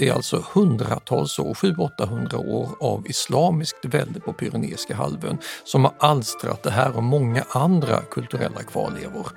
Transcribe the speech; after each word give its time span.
Det 0.00 0.08
är 0.08 0.12
alltså 0.12 0.44
hundratals 0.52 1.38
år, 1.38 1.54
700-800 1.54 2.34
år 2.34 2.68
av 2.80 3.06
islamiskt 3.08 3.84
välde 3.84 4.20
på 4.20 4.32
Pyreneiska 4.32 4.94
halvön 4.94 5.38
som 5.64 5.84
har 5.84 5.92
alstrat 5.98 6.62
det 6.62 6.70
här 6.70 6.96
och 6.96 7.02
många 7.02 7.44
andra 7.48 8.00
kulturella 8.00 8.62
kvarlevor 8.62 9.28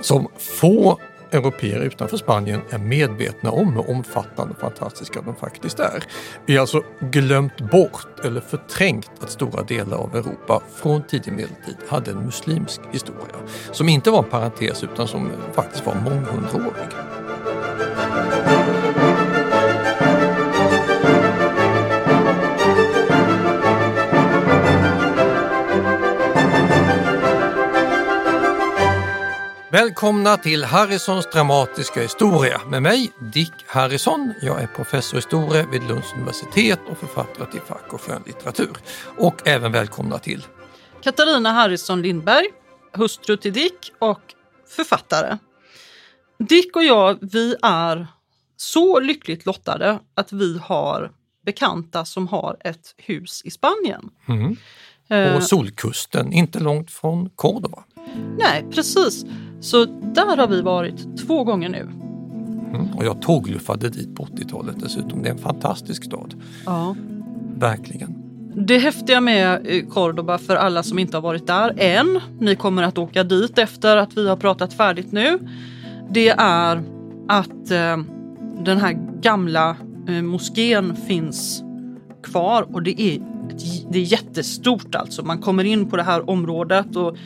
som 0.00 0.28
få 0.38 0.98
europeer 1.30 1.80
utanför 1.80 2.16
Spanien 2.16 2.60
är 2.70 2.78
medvetna 2.78 3.50
om 3.50 3.72
hur 3.72 3.90
omfattande 3.90 4.54
och 4.54 4.60
fantastiska 4.60 5.20
de 5.20 5.36
faktiskt 5.36 5.80
är. 5.80 6.04
Vi 6.46 6.54
har 6.54 6.60
alltså 6.60 6.82
glömt 7.00 7.70
bort 7.70 8.24
eller 8.24 8.40
förträngt 8.40 9.10
att 9.20 9.30
stora 9.30 9.62
delar 9.62 9.96
av 9.96 10.16
Europa 10.16 10.62
från 10.74 11.02
tidig 11.02 11.32
medeltid 11.32 11.76
hade 11.88 12.10
en 12.10 12.24
muslimsk 12.24 12.80
historia 12.92 13.36
som 13.72 13.88
inte 13.88 14.10
var 14.10 14.22
en 14.22 14.30
parentes 14.30 14.84
utan 14.84 15.08
som 15.08 15.30
faktiskt 15.54 15.86
var 15.86 15.94
månghundraårig. 15.94 17.17
Välkomna 29.70 30.36
till 30.36 30.64
Harrisons 30.64 31.26
dramatiska 31.32 32.02
historia 32.02 32.60
med 32.70 32.82
mig 32.82 33.12
Dick 33.32 33.52
Harrison. 33.66 34.34
Jag 34.42 34.62
är 34.62 34.66
professor 34.66 35.16
i 35.16 35.18
historia 35.18 35.66
vid 35.72 35.82
Lunds 35.88 36.12
universitet 36.12 36.80
och 36.90 36.98
författare 36.98 37.50
till 37.50 37.60
fack 37.60 37.92
och 37.92 38.00
skönlitteratur. 38.00 38.76
Och 39.18 39.48
även 39.48 39.72
välkomna 39.72 40.18
till 40.18 40.44
Katarina 41.02 41.52
Harrison 41.52 42.02
Lindberg, 42.02 42.46
hustru 42.92 43.36
till 43.36 43.52
Dick 43.52 43.92
och 43.98 44.20
författare. 44.68 45.38
Dick 46.38 46.76
och 46.76 46.84
jag, 46.84 47.18
vi 47.20 47.54
är 47.62 48.06
så 48.56 49.00
lyckligt 49.00 49.46
lottade 49.46 49.98
att 50.14 50.32
vi 50.32 50.58
har 50.58 51.10
bekanta 51.44 52.04
som 52.04 52.28
har 52.28 52.56
ett 52.60 52.94
hus 52.96 53.42
i 53.44 53.50
Spanien. 53.50 54.10
Mm. 54.28 54.56
På 55.08 55.14
Eh, 55.14 55.40
Solkusten, 55.40 56.32
inte 56.32 56.60
långt 56.60 56.90
från 56.90 57.30
Córdoba. 57.30 57.84
nej, 58.38 58.66
precis. 58.70 59.24
Så 59.60 59.84
där 60.14 60.36
har 60.36 60.46
vi 60.46 60.62
varit 60.62 61.18
två 61.26 61.44
gånger 61.44 61.68
nu. 61.68 61.88
Mm. 62.74 62.92
Och 62.96 63.04
jag 63.04 63.22
tågluffade 63.22 63.88
dit 63.88 64.14
på 64.14 64.24
80-talet 64.24 64.76
dessutom. 64.80 65.22
Det 65.22 65.28
är 65.28 65.32
en 65.32 65.38
fantastisk 65.38 66.04
stad. 66.04 66.34
Ja. 66.66 66.96
Verkligen. 67.54 68.14
Det 68.54 68.78
häftiga 68.78 69.20
med 69.20 69.66
eh, 69.66 69.86
Cordoba 69.86 70.38
för 70.38 70.56
alla 70.56 70.82
som 70.82 70.98
inte 70.98 71.16
har 71.16 71.22
varit 71.22 71.46
där 71.46 71.74
än, 71.76 72.20
ni 72.40 72.56
kommer 72.56 72.82
att 72.82 72.98
åka 72.98 73.24
dit 73.24 73.58
efter 73.58 73.96
att 73.96 74.16
vi 74.16 74.28
har 74.28 74.36
pratat 74.36 74.72
färdigt 74.72 75.12
nu, 75.12 75.38
det 76.10 76.28
är 76.28 76.82
att 77.28 77.70
eh, 77.70 77.96
den 78.64 78.78
här 78.78 79.20
gamla 79.20 79.76
eh, 80.08 80.22
moskén 80.22 80.96
finns 80.96 81.62
kvar 82.22 82.66
och 82.72 82.82
det 82.82 83.00
är, 83.00 83.16
ett, 83.16 83.92
det 83.92 83.98
är 83.98 84.02
jättestort 84.02 84.94
alltså. 84.94 85.24
Man 85.24 85.38
kommer 85.38 85.64
in 85.64 85.90
på 85.90 85.96
det 85.96 86.02
här 86.02 86.30
området 86.30 86.96
och 86.96 87.16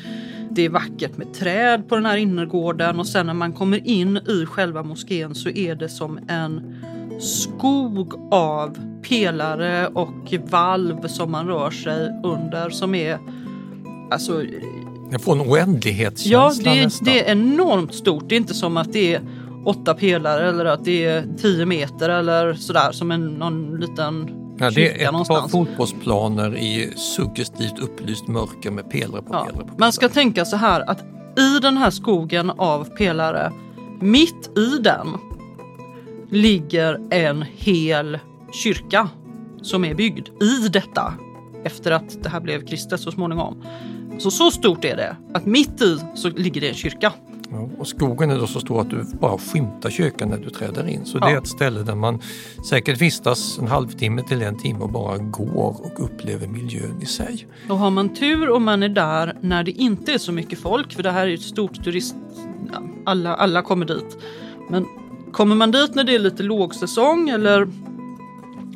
det 0.54 0.62
är 0.62 0.68
vackert 0.68 1.16
med 1.16 1.34
träd 1.34 1.88
på 1.88 1.94
den 1.94 2.06
här 2.06 2.16
innergården 2.16 3.00
och 3.00 3.06
sen 3.06 3.26
när 3.26 3.34
man 3.34 3.52
kommer 3.52 3.86
in 3.86 4.16
i 4.16 4.46
själva 4.46 4.82
moskén 4.82 5.34
så 5.34 5.48
är 5.48 5.74
det 5.74 5.88
som 5.88 6.18
en 6.28 6.76
skog 7.20 8.14
av 8.30 8.78
pelare 9.08 9.86
och 9.86 10.34
valv 10.50 11.06
som 11.06 11.30
man 11.30 11.46
rör 11.46 11.70
sig 11.70 12.10
under 12.24 12.70
som 12.70 12.94
är 12.94 13.18
alltså 14.10 14.42
Jag 15.10 15.22
får 15.22 15.32
en 15.32 15.40
oändlighetskänsla 15.40 16.32
Ja, 16.32 16.74
det, 16.74 16.84
nästan. 16.84 17.04
det 17.04 17.28
är 17.28 17.32
enormt 17.32 17.94
stort. 17.94 18.28
Det 18.28 18.34
är 18.34 18.36
inte 18.36 18.54
som 18.54 18.76
att 18.76 18.92
det 18.92 19.14
är 19.14 19.20
åtta 19.64 19.94
pelare 19.94 20.48
eller 20.48 20.64
att 20.64 20.84
det 20.84 21.04
är 21.04 21.24
tio 21.38 21.66
meter 21.66 22.08
eller 22.08 22.54
sådär 22.54 22.92
som 22.92 23.10
en 23.10 23.26
någon 23.26 23.80
liten 23.80 24.41
Ja, 24.58 24.70
det 24.70 24.88
är 24.88 24.94
ett 24.94 25.04
par 25.04 25.12
någonstans. 25.12 25.52
fotbollsplaner 25.52 26.56
i 26.56 26.92
suggestivt 26.96 27.78
upplyst 27.78 28.28
mörker 28.28 28.70
med 28.70 28.90
pelare 28.90 29.22
på 29.22 29.34
Ja. 29.34 29.44
pelare 29.44 29.64
på 29.66 29.74
Man 29.78 29.92
ska 29.92 30.08
tänka 30.08 30.44
så 30.44 30.56
här 30.56 30.90
att 30.90 31.00
i 31.38 31.58
den 31.62 31.76
här 31.76 31.90
skogen 31.90 32.50
av 32.50 32.84
pelare, 32.84 33.52
mitt 34.00 34.58
i 34.58 34.78
den 34.80 35.06
ligger 36.30 37.00
en 37.10 37.44
hel 37.56 38.18
kyrka 38.52 39.08
som 39.62 39.84
är 39.84 39.94
byggd 39.94 40.28
i 40.42 40.68
detta 40.68 41.14
efter 41.64 41.90
att 41.90 42.22
det 42.22 42.28
här 42.28 42.40
blev 42.40 42.66
kristet 42.66 43.00
så 43.00 43.10
småningom. 43.12 43.62
Så 44.18 44.30
så 44.30 44.50
stort 44.50 44.84
är 44.84 44.96
det 44.96 45.16
att 45.34 45.46
mitt 45.46 45.82
i 45.82 45.98
så 46.14 46.28
ligger 46.28 46.60
det 46.60 46.68
en 46.68 46.74
kyrka. 46.74 47.12
Ja, 47.52 47.68
och 47.78 47.86
skogen 47.86 48.30
är 48.30 48.38
då 48.38 48.46
så 48.46 48.60
stor 48.60 48.80
att 48.80 48.90
du 48.90 49.04
bara 49.20 49.38
skymtar 49.38 49.90
kyrkan 49.90 50.28
när 50.28 50.38
du 50.38 50.50
träder 50.50 50.88
in. 50.88 51.04
Så 51.04 51.18
det 51.18 51.30
Ja. 51.30 51.36
är 51.36 51.38
ett 51.38 51.46
ställe 51.48 51.82
där 51.82 51.94
man 51.94 52.20
säkert 52.68 53.00
vistas 53.00 53.58
en 53.58 53.66
halvtimme 53.68 54.22
till 54.22 54.42
en 54.42 54.58
timme 54.58 54.80
och 54.80 54.90
bara 54.90 55.18
går 55.18 55.76
och 55.86 56.04
upplever 56.04 56.46
miljön 56.46 57.02
i 57.02 57.06
sig. 57.06 57.46
Och 57.68 57.78
har 57.78 57.90
man 57.90 58.08
tur 58.14 58.50
och 58.50 58.62
man 58.62 58.82
är 58.82 58.88
där 58.88 59.36
när 59.40 59.64
det 59.64 59.70
inte 59.70 60.12
är 60.12 60.18
så 60.18 60.32
mycket 60.32 60.58
folk, 60.58 60.92
för 60.92 61.02
det 61.02 61.10
här 61.10 61.26
är 61.26 61.34
ett 61.34 61.40
stort 61.42 61.84
turist... 61.84 62.14
Alla, 63.04 63.34
alla 63.34 63.62
kommer 63.62 63.86
dit. 63.86 64.18
Men 64.70 64.86
kommer 65.32 65.56
man 65.56 65.70
dit 65.70 65.94
när 65.94 66.04
det 66.04 66.14
är 66.14 66.18
lite 66.18 66.42
lågsäsong 66.42 67.28
eller 67.28 67.68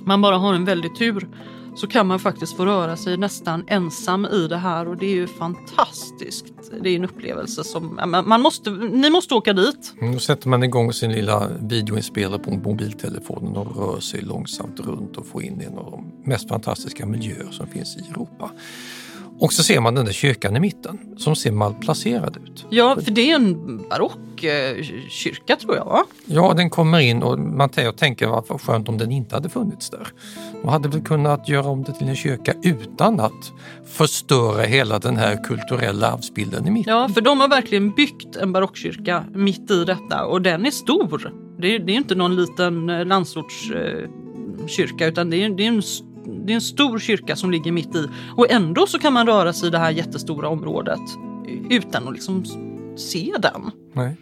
man 0.05 0.23
bara 0.23 0.37
har 0.39 0.55
en 0.55 0.65
väldig 0.65 0.97
tur 0.97 1.29
så 1.77 1.87
kan 1.87 2.07
man 2.07 2.19
faktiskt 2.19 2.57
få 2.57 2.67
röra 2.67 2.97
sig 2.97 3.17
nästan 3.17 3.65
ensam 3.69 4.27
i 4.27 4.49
det 4.49 4.57
här 4.57 4.89
och 4.89 4.97
det 4.97 5.07
är 5.07 5.15
ju 5.15 5.27
fantastiskt. 5.27 6.45
Det 6.83 6.89
är 6.91 6.97
en 6.97 7.05
upplevelse 7.05 7.65
som... 7.65 8.01
Man 8.27 8.41
måste, 8.41 8.71
ni 8.71 9.11
måste 9.11 9.35
åka 9.35 9.53
dit. 9.53 9.95
Mm, 10.01 10.13
Då 10.13 10.19
sätter 10.19 10.49
man 10.49 10.63
igång 10.63 10.93
sin 10.93 11.13
lilla 11.13 11.49
videoinspelare 11.61 12.39
på 12.39 12.51
mobiltelefonen 12.51 13.57
och 13.57 13.77
rör 13.77 14.01
sig 14.01 14.21
långsamt 14.23 14.81
runt 14.81 15.17
och 15.17 15.27
får 15.27 15.43
in 15.43 15.61
en 15.61 15.79
av 15.79 15.91
de 15.91 16.13
mest 16.25 16.49
fantastiska 16.49 17.07
miljöer 17.07 17.51
som 17.51 17.67
finns 17.67 17.97
i 17.97 18.11
Europa. 18.11 18.51
Och 19.39 19.53
så 19.53 19.63
ser 19.63 19.81
man 19.81 19.95
den 19.95 20.05
där 20.05 20.13
kyrkan 20.13 20.57
i 20.57 20.61
mitten 20.61 20.99
som 21.17 21.37
ser 21.37 21.53
malplacerad 21.53 22.37
ut. 22.37 22.67
Ja, 22.71 22.97
för 23.05 23.11
det 23.11 23.31
är 23.31 23.35
en 23.35 23.79
barock 23.89 24.45
eh, 24.45 24.83
kyrka 25.09 25.57
tror 25.57 25.77
jag 25.77 25.85
va? 25.85 26.05
Ja, 26.25 26.55
den 26.57 26.71
kommer 26.71 26.99
in 26.99 27.23
och 27.23 27.39
jag 27.77 27.97
tänker 27.97 28.27
vad 28.27 28.61
skönt 28.61 28.89
om 28.89 28.99
den 28.99 29.13
inte 29.13 29.35
hade 29.35 29.49
funnits 29.49 29.91
där. 29.91 30.09
De 30.63 30.69
hade 30.69 30.89
väl 30.89 31.01
kunnat 31.01 31.49
göra 31.49 31.67
om 31.67 31.83
det 31.83 31.93
till 31.93 32.09
en 32.09 32.17
kyrka 32.17 32.55
utan 32.63 33.21
att 33.21 33.53
förstöra 33.87 34.63
hela 34.63 34.99
den 34.99 35.17
här 35.17 35.45
kulturella 35.45 36.13
arvsbilden 36.13 36.67
i 36.67 36.71
mitten. 36.71 36.95
Ja, 36.95 37.09
för 37.09 37.21
de 37.21 37.41
har 37.41 37.49
verkligen 37.49 37.91
byggt 37.91 38.37
en 38.37 38.53
barockkyrka 38.53 39.25
mitt 39.35 39.71
i 39.71 39.85
detta 39.85 40.25
och 40.25 40.43
den 40.43 40.67
är 40.67 40.71
stor. 40.71 41.33
Det 41.59 41.75
är, 41.75 41.79
det 41.79 41.93
är 41.93 41.97
inte 41.97 42.15
någon 42.15 42.37
liten 42.37 42.91
eh, 42.91 43.05
landsortskyrka 43.05 45.07
utan 45.07 45.31
det 45.31 45.45
är, 45.45 45.51
det, 45.51 45.63
är 45.63 45.69
en, 45.69 45.83
det 46.47 46.53
är 46.53 46.55
en 46.55 46.61
stor 46.61 46.99
kyrka 46.99 47.37
som 47.37 47.51
ligger 47.51 47.73
mitt 47.73 47.95
i. 47.95 48.09
Och 48.37 48.51
ändå 48.51 48.87
så 48.87 48.99
kan 48.99 49.13
man 49.13 49.27
röra 49.27 49.53
sig 49.53 49.69
i 49.69 49.71
det 49.71 49.79
här 49.79 49.91
jättestora 49.91 50.49
området 50.49 51.01
utan 51.71 52.09
att 52.09 52.15
liksom 52.15 52.45
se 52.97 53.33
den. 53.39 53.71
Nej. 53.93 54.17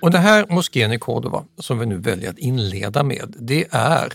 Och 0.00 0.10
det 0.10 0.18
här 0.18 0.46
moskén 0.48 0.92
i 0.92 0.98
Córdoba 0.98 1.44
som 1.58 1.78
vi 1.78 1.86
nu 1.86 1.98
väljer 1.98 2.30
att 2.30 2.38
inleda 2.38 3.02
med, 3.02 3.34
det 3.38 3.66
är 3.70 4.12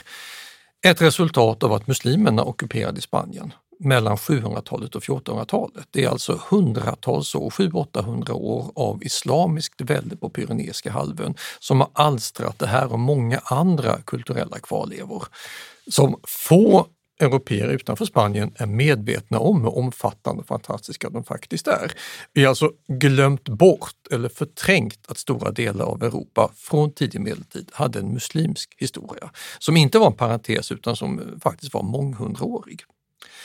ett 0.86 1.02
resultat 1.02 1.64
av 1.64 1.74
att 1.74 1.88
muslimerna 1.88 2.44
ockuperade 2.44 3.02
Spanien 3.02 3.54
mellan 3.80 4.16
700-talet 4.16 4.96
och 4.96 5.04
1400-talet. 5.04 5.88
Det 5.92 6.04
är 6.04 6.10
alltså 6.10 6.40
hundratals 6.50 7.36
år, 7.36 7.50
700-800 7.50 8.32
år 8.32 8.72
av 8.76 9.04
islamiskt 9.04 9.82
välde 9.82 10.18
på 10.18 10.30
Pyreneiska 10.30 10.92
halvön 10.92 11.36
som 11.60 11.80
har 11.80 11.90
alstrat 11.94 12.60
det 12.60 12.68
här 12.68 12.94
och 12.94 13.00
många 13.00 13.42
andra 13.44 14.02
kulturella 14.02 14.60
kvarlevor 14.60 15.24
som 15.88 16.20
få 16.28 16.88
europeer 17.22 17.68
utanför 17.68 18.06
Spanien 18.06 18.54
är 18.56 18.66
medvetna 18.66 19.40
om 19.40 19.62
hur 19.62 19.78
omfattande 19.78 20.42
och 20.42 20.48
fantastiska 20.48 21.10
de 21.10 21.24
faktiskt 21.24 21.68
är. 21.68 21.92
Vi 22.34 22.42
har 22.42 22.50
alltså 22.50 22.72
glömt 22.88 23.50
bort 23.50 24.08
eller 24.12 24.30
förträngt 24.30 25.00
att 25.08 25.18
stora 25.18 25.52
delar 25.52 25.86
av 25.86 26.04
Europa 26.04 26.52
från 26.56 26.92
tidig 26.92 27.22
medeltid 27.22 27.70
hade 27.74 28.00
en 28.00 28.14
muslimsk 28.14 28.76
historia 28.78 29.32
som 29.60 29.78
inte 29.78 30.00
var 30.00 30.08
en 30.08 30.14
parentes 30.14 30.72
utan 30.72 30.96
som 30.96 31.40
faktiskt 31.44 31.74
var 31.74 31.84
månghundraårig. 31.84 32.82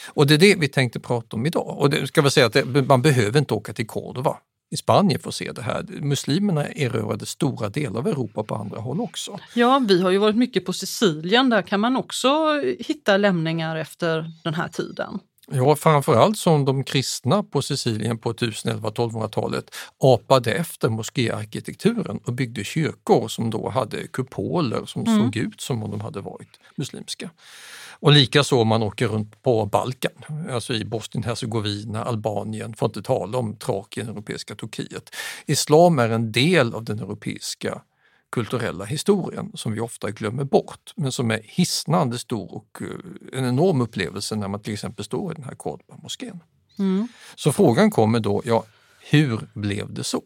Och 0.06 0.26
det 0.26 0.34
är 0.34 0.38
det 0.38 0.55
vi 0.58 0.69
tänkte 0.69 1.00
prata 1.00 1.37
om 1.37 1.46
idag. 1.46 1.76
Och 1.78 1.90
det 1.90 2.06
ska 2.06 2.23
vi 2.23 2.31
säga 2.31 2.46
att 2.46 2.52
det, 2.52 2.64
man 2.64 3.02
behöver 3.02 3.38
inte 3.38 3.55
åka 3.55 3.73
till 3.73 3.87
Cordova 3.87 4.37
i 4.70 4.76
Spanien 4.76 5.20
får 5.20 5.30
se 5.30 5.52
det 5.52 5.62
här. 5.62 5.82
Muslimerna 6.00 6.68
erövrade 6.68 7.26
stora 7.26 7.68
delar 7.68 8.00
av 8.00 8.08
Europa 8.08 8.42
på 8.42 8.54
andra 8.54 8.80
håll 8.80 9.00
också. 9.00 9.38
Ja, 9.54 9.82
vi 9.88 10.02
har 10.02 10.10
ju 10.10 10.18
varit 10.18 10.36
mycket 10.36 10.64
på 10.64 10.72
Sicilien. 10.72 11.50
Där 11.50 11.62
kan 11.62 11.80
man 11.80 11.96
också 11.96 12.28
hitta 12.78 13.16
lämningar 13.16 13.76
efter 13.76 14.30
den 14.44 14.54
här 14.54 14.68
tiden. 14.68 15.18
Ja, 15.52 15.76
framförallt 15.76 16.38
som 16.38 16.64
de 16.64 16.84
kristna 16.84 17.43
på 17.43 17.62
Sicilien 17.62 18.19
på 18.19 18.32
1011-1200-talet 18.32 19.75
apade 19.98 20.52
efter 20.52 20.88
moskéarkitekturen 20.88 22.20
och 22.25 22.32
byggde 22.32 22.64
kyrkor 22.64 23.28
som 23.28 23.50
då 23.50 23.69
hade 23.69 24.06
kupoler 24.06 24.84
som 24.87 25.02
mm. 25.06 25.19
såg 25.19 25.37
ut 25.37 25.60
som 25.60 25.82
om 25.82 25.90
de 25.90 26.00
hade 26.00 26.20
varit 26.20 26.60
muslimska. 26.76 27.31
Och 28.00 28.12
likaså 28.12 28.60
om 28.60 28.69
man 28.69 28.82
åker 28.82 29.08
runt 29.08 29.43
på 29.43 29.66
Balkan, 29.66 30.12
alltså 30.50 30.75
i 30.75 30.84
Bosnien-Hercegovina, 30.84 32.04
Albanien, 32.04 32.75
får 32.75 32.87
inte 32.87 33.02
tala 33.02 33.38
om 33.38 33.56
Trakien, 33.56 34.08
europeiska 34.08 34.54
Turkiet. 34.54 35.14
Islam 35.46 35.99
är 35.99 36.08
en 36.08 36.32
del 36.32 36.75
av 36.75 36.84
den 36.84 36.99
europeiska 36.99 37.82
kulturella 38.36 38.84
historien 38.84 39.50
som 39.54 39.72
vi 39.72 39.80
ofta 39.80 40.10
glömmer 40.10 40.44
bort, 40.44 40.92
men 40.96 41.12
som 41.12 41.30
är 41.30 41.40
hisnande 41.44 42.18
stor 42.18 42.54
och 42.54 42.82
eh, 42.82 43.38
en 43.38 43.44
enorm 43.44 43.80
upplevelse 43.80 44.36
när 44.36 44.48
man 44.48 44.60
till 44.60 44.72
exempel 44.72 45.04
står 45.04 45.32
i 45.32 45.34
den 45.34 45.44
här 45.44 45.54
Cordoba-moskén. 45.54 46.40
Mm. 46.78 47.08
Så 47.36 47.52
frågan 47.52 47.90
kommer 47.90 48.20
då, 48.20 48.42
ja, 48.44 48.64
hur 49.10 49.40
blev 49.54 49.94
det 49.94 50.04
så? 50.04 50.22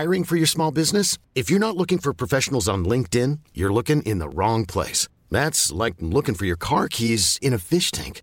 Hiring 0.00 0.24
for 0.24 0.36
your 0.36 0.46
small 0.46 0.74
business? 0.74 1.18
If 1.34 1.50
you're 1.50 1.58
not 1.58 1.76
looking 1.76 1.98
for 1.98 2.12
professionals 2.12 2.68
on 2.68 2.88
LinkedIn, 2.88 3.38
you're 3.54 3.74
looking 3.74 4.02
in 4.02 4.18
the 4.18 4.28
wrong 4.28 4.66
place. 4.66 5.08
That's 5.30 5.84
like 5.84 5.96
looking 6.00 6.34
for 6.34 6.46
your 6.46 6.58
car 6.58 6.88
keys 6.88 7.38
in 7.42 7.54
a 7.54 7.58
fish 7.58 7.90
tank. 7.92 8.22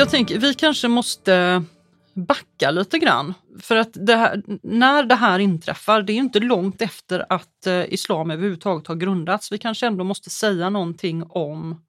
Jag 0.00 0.10
tänker, 0.10 0.38
vi 0.38 0.54
kanske 0.54 0.88
måste 0.88 1.64
backa 2.14 2.70
lite 2.70 2.98
grann. 2.98 3.34
För 3.60 3.76
att 3.76 3.90
det 3.92 4.16
här, 4.16 4.42
när 4.62 5.02
det 5.02 5.14
här 5.14 5.38
inträffar, 5.38 6.02
det 6.02 6.12
är 6.12 6.16
inte 6.16 6.40
långt 6.40 6.82
efter 6.82 7.32
att 7.32 7.66
eh, 7.66 7.92
islam 7.92 8.30
överhuvudtaget 8.30 8.86
har 8.86 8.94
grundats. 8.94 9.52
Vi 9.52 9.58
kanske 9.58 9.86
ändå 9.86 10.04
måste 10.04 10.30
säga 10.30 10.70
någonting 10.70 11.24
om 11.28 11.82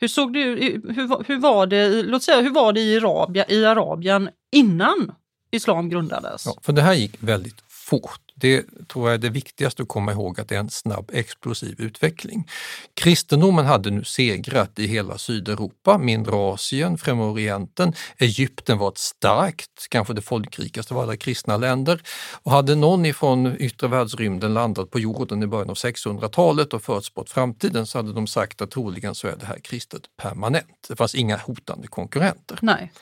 hur 0.00 0.08
såg 0.08 0.32
det 0.32 0.40
hur, 0.40 1.24
hur 1.26 1.38
var 1.38 1.66
det, 1.66 2.02
låt 2.02 2.22
säga, 2.22 2.40
hur 2.40 2.50
var 2.50 2.72
det 2.72 2.80
i, 2.80 2.96
Arabia, 2.96 3.44
i 3.48 3.64
Arabien 3.64 4.30
innan 4.52 5.12
islam 5.50 5.88
grundades? 5.88 6.46
Ja, 6.46 6.54
för 6.62 6.72
det 6.72 6.82
här 6.82 6.94
gick 6.94 7.22
väldigt 7.22 7.64
fort. 7.68 8.27
Det 8.40 8.64
tror 8.88 9.08
jag 9.08 9.14
är 9.14 9.18
det 9.18 9.30
viktigaste 9.30 9.82
att 9.82 9.88
komma 9.88 10.12
ihåg 10.12 10.40
att 10.40 10.48
det 10.48 10.54
är 10.54 10.60
en 10.60 10.70
snabb 10.70 11.10
explosiv 11.12 11.74
utveckling. 11.78 12.48
Kristendomen 12.94 13.66
hade 13.66 13.90
nu 13.90 14.04
segrat 14.04 14.78
i 14.78 14.86
hela 14.86 15.18
Sydeuropa, 15.18 15.98
mindre 15.98 16.34
Asien, 16.34 16.98
Främre 16.98 17.24
Orienten. 17.24 17.92
Egypten 18.18 18.78
var 18.78 18.88
ett 18.88 18.98
starkt, 18.98 19.88
kanske 19.90 20.14
det 20.14 20.22
folkrikaste 20.22 20.94
av 20.94 21.00
alla 21.00 21.16
kristna 21.16 21.56
länder. 21.56 22.02
Och 22.42 22.52
hade 22.52 22.74
någon 22.74 23.06
ifrån 23.06 23.56
yttre 23.58 23.88
världsrymden 23.88 24.54
landat 24.54 24.90
på 24.90 24.98
jorden 24.98 25.42
i 25.42 25.46
början 25.46 25.70
av 25.70 25.76
600-talet 25.76 26.74
och 26.74 26.82
förutspått 26.82 27.30
framtiden 27.30 27.86
så 27.86 27.98
hade 27.98 28.12
de 28.12 28.26
sagt 28.26 28.62
att 28.62 28.70
troligen 28.70 29.14
så 29.14 29.28
är 29.28 29.36
det 29.36 29.46
här 29.46 29.58
kristet 29.58 30.02
permanent. 30.22 30.86
Det 30.88 30.96
fanns 30.96 31.14
inga 31.14 31.36
hotande 31.36 31.88
konkurrenter. 31.88 32.58
Nej. 32.62 32.92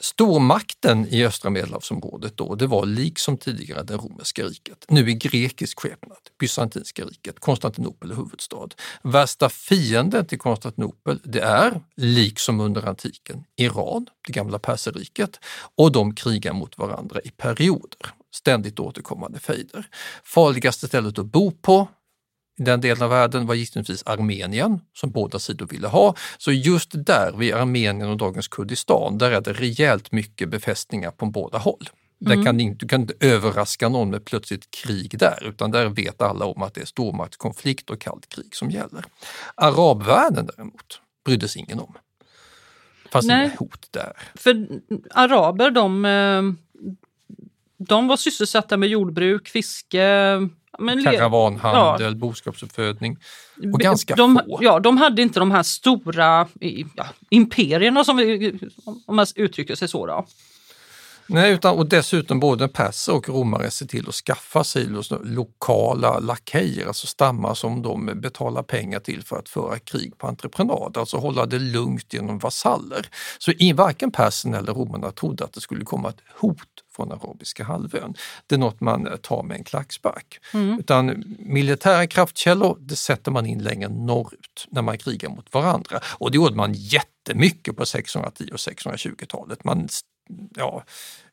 Stormakten 0.00 1.06
i 1.06 1.24
östra 1.24 1.50
medelhavsområdet 1.50 2.36
då, 2.36 2.54
det 2.54 2.66
var 2.66 2.86
liksom 2.86 3.36
tidigare 3.36 3.82
det 3.82 3.96
romerska 3.96 4.44
riket, 4.44 4.84
nu 4.88 5.10
i 5.10 5.14
grekisk 5.14 5.80
skepnad, 5.80 6.18
bysantinska 6.38 7.04
riket, 7.04 7.40
Konstantinopel 7.40 8.10
är 8.10 8.14
huvudstad. 8.14 8.68
Värsta 9.02 9.48
fienden 9.48 10.26
till 10.26 10.38
Konstantinopel, 10.38 11.20
det 11.24 11.40
är, 11.40 11.80
liksom 11.96 12.60
under 12.60 12.88
antiken, 12.88 13.44
Iran, 13.56 14.06
det 14.26 14.32
gamla 14.32 14.58
perserriket, 14.58 15.38
och 15.76 15.92
de 15.92 16.14
krigar 16.14 16.52
mot 16.52 16.78
varandra 16.78 17.20
i 17.20 17.30
perioder 17.30 18.14
ständigt 18.34 18.80
återkommande 18.80 19.38
fejder. 19.38 19.86
Farligaste 20.24 20.86
stället 20.86 21.18
att 21.18 21.26
bo 21.26 21.50
på, 21.50 21.88
i 22.58 22.62
den 22.62 22.80
delen 22.80 23.02
av 23.02 23.10
världen 23.10 23.46
var 23.46 23.54
givetvis 23.54 24.02
Armenien 24.06 24.80
som 24.94 25.10
båda 25.10 25.38
sidor 25.38 25.66
ville 25.66 25.88
ha. 25.88 26.14
Så 26.38 26.52
just 26.52 26.90
där 26.92 27.32
vid 27.36 27.54
Armenien 27.54 28.08
och 28.08 28.16
dagens 28.16 28.48
Kurdistan, 28.48 29.18
där 29.18 29.30
är 29.30 29.40
det 29.40 29.52
rejält 29.52 30.12
mycket 30.12 30.48
befästningar 30.48 31.10
på 31.10 31.26
båda 31.26 31.58
håll. 31.58 31.88
Mm. 32.26 32.36
Där 32.36 32.44
kan, 32.44 32.76
du 32.76 32.88
kan 32.88 33.00
inte 33.00 33.14
överraska 33.20 33.88
någon 33.88 34.10
med 34.10 34.24
plötsligt 34.24 34.70
krig 34.70 35.18
där, 35.18 35.44
utan 35.48 35.70
där 35.70 35.88
vet 35.88 36.22
alla 36.22 36.44
om 36.44 36.62
att 36.62 36.74
det 36.74 36.80
är 36.80 36.86
stormaktskonflikt 36.86 37.90
och 37.90 38.00
kallt 38.00 38.28
krig 38.28 38.54
som 38.56 38.70
gäller. 38.70 39.04
Arabvärlden 39.54 40.46
däremot 40.46 41.00
brydde 41.24 41.48
sig 41.48 41.62
ingen 41.62 41.80
om. 41.80 41.94
Fanns 43.12 43.24
inga 43.24 43.50
hot 43.58 43.88
där. 43.90 44.12
För 44.34 44.66
araber, 45.10 45.70
de, 45.70 46.04
eh, 46.04 46.42
de 47.88 48.08
var 48.08 48.16
sysselsatta 48.16 48.76
med 48.76 48.88
jordbruk, 48.88 49.48
fiske, 49.48 50.00
men 50.78 51.04
Karavanhandel, 51.04 52.12
ja. 52.12 52.18
boskapsuppfödning 52.18 53.16
och 53.72 53.80
ganska 53.80 54.14
de, 54.14 54.40
få. 54.46 54.58
Ja, 54.62 54.80
de 54.80 54.96
hade 54.96 55.22
inte 55.22 55.40
de 55.40 55.50
här 55.50 55.62
stora 55.62 56.46
ja, 56.96 57.06
imperierna 57.30 58.04
som 58.04 58.16
vi, 58.16 58.58
om 59.06 59.16
man 59.16 59.26
uttrycker 59.34 59.74
sig 59.74 59.88
så. 59.88 60.06
Då. 60.06 60.26
Nej, 61.32 61.52
utan, 61.52 61.78
och 61.78 61.88
dessutom 61.88 62.40
både 62.40 62.68
perser 62.68 63.14
och 63.14 63.28
romare 63.28 63.70
ser 63.70 63.86
till 63.86 64.08
att 64.08 64.14
skaffa 64.14 64.64
sig 64.64 64.86
lokala 65.24 66.18
lakejer, 66.18 66.86
alltså 66.86 67.06
stammar 67.06 67.54
som 67.54 67.82
de 67.82 68.20
betalar 68.20 68.62
pengar 68.62 69.00
till 69.00 69.22
för 69.22 69.36
att 69.36 69.48
föra 69.48 69.78
krig 69.78 70.18
på 70.18 70.26
entreprenad, 70.26 70.96
alltså 70.96 71.16
hålla 71.16 71.46
det 71.46 71.58
lugnt 71.58 72.12
genom 72.12 72.38
vasaller. 72.38 73.06
Så 73.38 73.52
i, 73.52 73.72
varken 73.72 74.10
perserna 74.10 74.58
eller 74.58 74.72
romarna 74.72 75.10
trodde 75.10 75.44
att 75.44 75.52
det 75.52 75.60
skulle 75.60 75.84
komma 75.84 76.08
ett 76.08 76.22
hot 76.40 76.56
från 76.96 77.12
arabiska 77.12 77.64
halvön. 77.64 78.14
Det 78.46 78.54
är 78.54 78.58
något 78.58 78.80
man 78.80 79.06
eh, 79.06 79.16
tar 79.16 79.42
med 79.42 79.56
en 79.56 79.64
klackspark. 79.64 80.38
Mm. 80.54 80.78
Utan 80.78 81.24
militära 81.38 82.06
kraftkällor, 82.06 82.76
det 82.80 82.96
sätter 82.96 83.30
man 83.30 83.46
in 83.46 83.62
längre 83.62 83.88
norrut 83.88 84.66
när 84.70 84.82
man 84.82 84.98
krigar 84.98 85.28
mot 85.28 85.54
varandra. 85.54 86.00
Och 86.04 86.30
det 86.30 86.36
gjorde 86.36 86.56
man 86.56 86.72
jättemycket 86.74 87.76
på 87.76 87.86
610 87.86 88.48
och 88.52 88.58
620-talet. 88.58 89.64
Man 89.64 89.88
ja, 90.54 90.84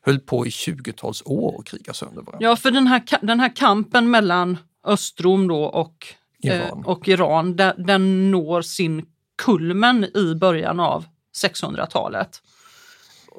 höll 0.02 0.18
på 0.18 0.46
i 0.46 0.48
20-tals 0.48 1.22
år 1.24 1.54
och 1.58 1.66
kriga 1.66 1.92
sönder 1.92 2.22
varandra. 2.22 2.48
Ja, 2.48 2.56
för 2.56 2.70
den 2.70 2.86
här, 2.86 3.02
den 3.22 3.40
här 3.40 3.56
kampen 3.56 4.10
mellan 4.10 4.58
Östrom 4.84 5.48
då 5.48 5.64
och 5.64 6.06
Iran, 6.42 6.78
eh, 6.78 6.88
och 6.88 7.08
Iran 7.08 7.56
den, 7.56 7.86
den 7.86 8.30
når 8.30 8.62
sin 8.62 9.06
kulmen 9.42 10.04
i 10.16 10.34
början 10.34 10.80
av 10.80 11.04
600-talet. 11.42 12.42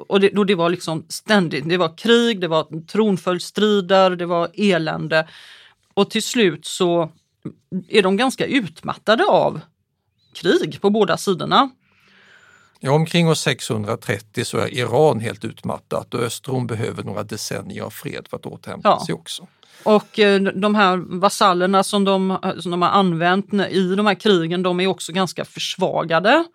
Och 0.07 0.19
det, 0.19 0.29
då 0.29 0.43
det 0.43 0.55
var 0.55 0.69
liksom 0.69 1.05
ständigt, 1.09 1.69
det 1.69 1.77
var 1.77 1.97
krig, 1.97 2.41
det 2.41 2.47
var 2.47 2.85
tronföljdsstrider, 2.87 4.15
det 4.15 4.25
var 4.25 4.49
elände. 4.53 5.27
Och 5.93 6.09
till 6.09 6.23
slut 6.23 6.65
så 6.65 7.11
är 7.87 8.03
de 8.03 8.17
ganska 8.17 8.45
utmattade 8.45 9.25
av 9.25 9.61
krig 10.33 10.81
på 10.81 10.89
båda 10.89 11.17
sidorna. 11.17 11.69
Ja, 12.79 12.91
omkring 12.91 13.27
år 13.29 13.33
630 13.33 14.45
så 14.45 14.57
är 14.57 14.67
Iran 14.73 15.19
helt 15.19 15.45
utmattat 15.45 16.13
och 16.13 16.19
Östrom 16.19 16.67
behöver 16.67 17.03
några 17.03 17.23
decennier 17.23 17.83
av 17.83 17.89
fred 17.89 18.27
för 18.29 18.37
att 18.37 18.45
återhämta 18.45 18.89
Ja. 18.89 19.03
sig 19.05 19.15
också. 19.15 19.47
Och 19.83 20.19
eh, 20.19 20.41
de 20.41 20.75
här 20.75 20.97
vasallerna 21.19 21.83
som 21.83 22.03
de, 22.05 22.37
som 22.59 22.71
de 22.71 22.81
har 22.81 22.89
använt 22.89 23.53
i 23.53 23.95
de 23.95 24.05
här 24.05 24.15
krigen, 24.15 24.63
de 24.63 24.79
är 24.79 24.87
också 24.87 25.11
ganska 25.13 25.45
försvagade. 25.45 26.45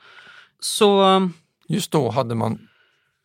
Så 0.60 1.04
Just 1.68 1.90
då 1.90 2.10
hade 2.10 2.34
man 2.34 2.58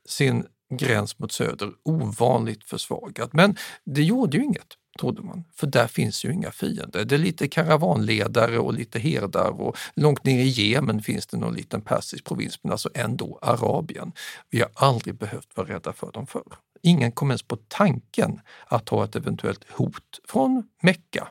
sin 0.08 0.46
gräns 0.80 1.20
mot 1.20 1.32
söder 1.32 1.70
ovanligt 1.86 2.64
försvagad. 2.64 3.30
Men 3.34 3.56
det 3.86 4.04
gjorde 4.04 4.38
ju 4.38 4.44
inget, 4.44 4.68
trodde 5.00 5.22
man, 5.22 5.44
för 5.56 5.68
där 5.68 5.88
finns 5.88 6.26
ju 6.26 6.34
inga 6.34 6.52
fiender. 6.52 7.06
Det 7.06 7.16
är 7.16 7.20
lite 7.20 7.48
karavanledare 7.48 8.60
och 8.60 8.74
lite 8.74 9.00
herdar 9.00 9.62
och 9.62 9.78
långt 9.96 10.24
ner 10.26 10.40
i 10.40 10.48
Jemen 10.48 11.02
finns 11.02 11.28
det 11.28 11.38
någon 11.38 11.54
liten 11.54 11.82
persisk 11.82 12.26
provins, 12.26 12.60
men 12.64 12.72
alltså 12.72 12.90
ändå 12.94 13.40
Arabien. 13.42 14.12
Vi 14.50 14.60
har 14.60 14.70
aldrig 14.74 15.16
behövt 15.16 15.58
vara 15.58 15.68
rädda 15.68 15.94
för 15.94 16.12
dem 16.12 16.28
förr. 16.28 16.56
Ingen 16.82 17.12
kom 17.12 17.30
ens 17.32 17.44
på 17.44 17.58
tanken 17.68 18.42
att 18.68 18.90
ha 18.90 19.04
ett 19.04 19.16
eventuellt 19.16 19.66
hot 19.72 20.20
från 20.28 20.64
Mecka, 20.82 21.28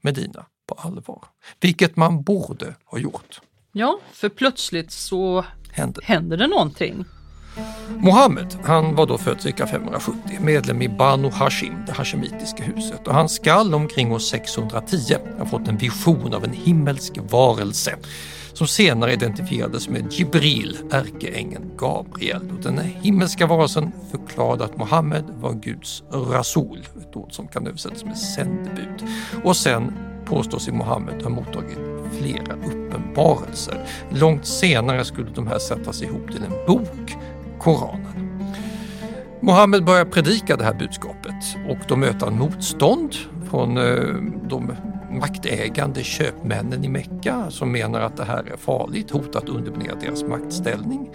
Medina, 0.00 0.46
på 0.66 0.74
allvar. 0.74 1.24
Vilket 1.60 1.96
man 1.96 2.22
borde 2.22 2.74
ha 2.84 2.98
gjort. 2.98 3.40
ja, 3.72 4.00
för 4.12 4.28
plötsligt 4.28 4.90
så 4.90 5.44
Hände. 5.70 6.00
händer 6.04 6.36
det 6.36 6.46
någonting. 6.46 7.04
Mohammed, 7.98 8.56
han 8.64 8.94
var 8.94 9.06
då 9.06 9.18
född 9.18 9.40
cirka 9.40 9.66
570, 9.66 10.38
medlem 10.40 10.82
i 10.82 10.88
Banu 10.88 11.30
Hashim, 11.30 11.74
det 11.86 11.92
hashemitiska 11.92 12.62
huset. 12.62 13.06
Och 13.06 13.14
han 13.14 13.28
skall 13.28 13.74
omkring 13.74 14.12
år 14.12 14.18
610 14.18 15.16
ha 15.38 15.46
fått 15.46 15.68
en 15.68 15.76
vision 15.76 16.34
av 16.34 16.44
en 16.44 16.52
himmelsk 16.52 17.18
varelse 17.30 17.96
som 18.52 18.66
senare 18.66 19.12
identifierades 19.12 19.88
med 19.88 20.12
Jibril, 20.12 20.78
ärkeängeln 20.90 21.70
Gabriel. 21.76 22.50
Och 22.56 22.62
den 22.62 22.78
himmelska 22.78 23.46
varelsen 23.46 23.92
förklarade 24.10 24.64
att 24.64 24.76
Mohammed 24.76 25.24
var 25.40 25.52
Guds 25.52 26.02
rasul, 26.12 26.86
ett 27.00 27.16
ord 27.16 27.32
som 27.32 27.48
kan 27.48 27.66
översättas 27.66 28.04
med 28.04 28.18
sändebud. 28.18 29.04
Och 29.44 29.56
sen 29.56 29.92
påstås 30.24 30.68
i 30.68 30.72
Mohammed 30.72 31.22
ha 31.22 31.30
mottagit 31.30 31.78
flera 32.18 32.54
uppenbarelser. 32.54 33.86
Långt 34.10 34.46
senare 34.46 35.04
skulle 35.04 35.30
de 35.30 35.46
här 35.46 35.58
sättas 35.58 36.02
ihop 36.02 36.32
till 36.32 36.42
en 36.42 36.66
bok, 36.66 37.16
Koranen. 37.60 38.30
Mohammed 39.40 39.84
börjar 39.84 40.04
predika 40.04 40.56
det 40.56 40.64
här 40.64 40.74
budskapet 40.74 41.56
och 41.68 41.78
då 41.88 41.96
möter 41.96 42.26
han 42.26 42.38
motstånd 42.38 43.14
från 43.50 43.76
eh, 43.76 44.14
de 44.48 44.72
maktägande 45.10 46.02
köpmännen 46.02 46.84
i 46.84 46.88
Mecka 46.88 47.50
som 47.50 47.72
menar 47.72 48.00
att 48.00 48.16
det 48.16 48.24
här 48.24 48.44
är 48.52 48.56
farligt, 48.56 49.10
hotat 49.10 49.36
att 49.36 49.48
underminera 49.48 49.94
deras 49.94 50.22
maktställning. 50.22 51.10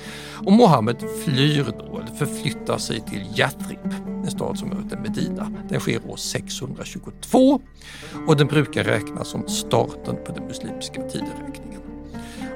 Och 0.45 0.51
Mohammed 0.51 1.03
flyr 1.25 1.65
då, 1.79 1.99
eller 1.99 2.15
förflyttar 2.15 2.77
sig 2.77 2.99
till 2.99 3.23
Yathrib, 3.35 3.93
en 4.05 4.31
stad 4.31 4.57
som 4.57 4.83
heter 4.83 4.97
Medina. 4.97 5.51
Den 5.69 5.79
sker 5.79 6.09
år 6.09 6.15
622 6.15 7.61
och 8.27 8.37
den 8.37 8.47
brukar 8.47 8.83
räknas 8.83 9.27
som 9.27 9.47
starten 9.47 10.15
på 10.25 10.31
den 10.31 10.47
muslimska 10.47 11.01
tideräkningen. 11.01 11.81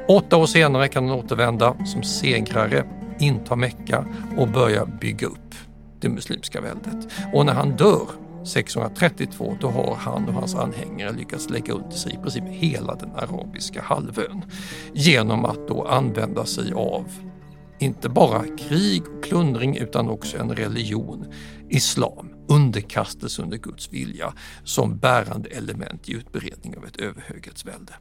Åtta 0.07 0.37
år 0.37 0.45
senare 0.45 0.87
kan 0.87 1.09
han 1.09 1.19
återvända 1.19 1.75
som 1.85 2.03
segrare, 2.03 2.83
inta 3.19 3.55
Mecka 3.55 4.05
och 4.37 4.47
börja 4.47 4.85
bygga 4.85 5.27
upp 5.27 5.55
det 5.99 6.09
muslimska 6.09 6.61
väldet. 6.61 7.11
Och 7.33 7.45
när 7.45 7.53
han 7.53 7.75
dör 7.75 8.07
632 8.45 9.57
då 9.61 9.67
har 9.67 9.95
han 9.95 10.27
och 10.27 10.33
hans 10.33 10.55
anhängare 10.55 11.11
lyckats 11.11 11.49
lägga 11.49 11.73
under 11.73 11.91
sig 11.91 12.13
i 12.13 12.17
princip 12.17 12.43
hela 12.47 12.95
den 12.95 13.11
arabiska 13.15 13.81
halvön 13.81 14.41
genom 14.93 15.45
att 15.45 15.67
då 15.67 15.87
använda 15.87 16.45
sig 16.45 16.73
av 16.73 17.05
inte 17.79 18.09
bara 18.09 18.43
krig 18.57 19.03
och 19.07 19.23
plundring 19.23 19.77
utan 19.77 20.09
också 20.09 20.37
en 20.37 20.55
religion, 20.55 21.25
islam, 21.69 22.29
underkastelse 22.47 23.41
under 23.41 23.57
Guds 23.57 23.93
vilja 23.93 24.33
som 24.63 24.97
bärande 24.97 25.49
element 25.49 26.09
i 26.09 26.13
utbredning 26.13 26.77
av 26.77 26.85
ett 26.85 26.97
överhöghetsvälde. 26.97 27.93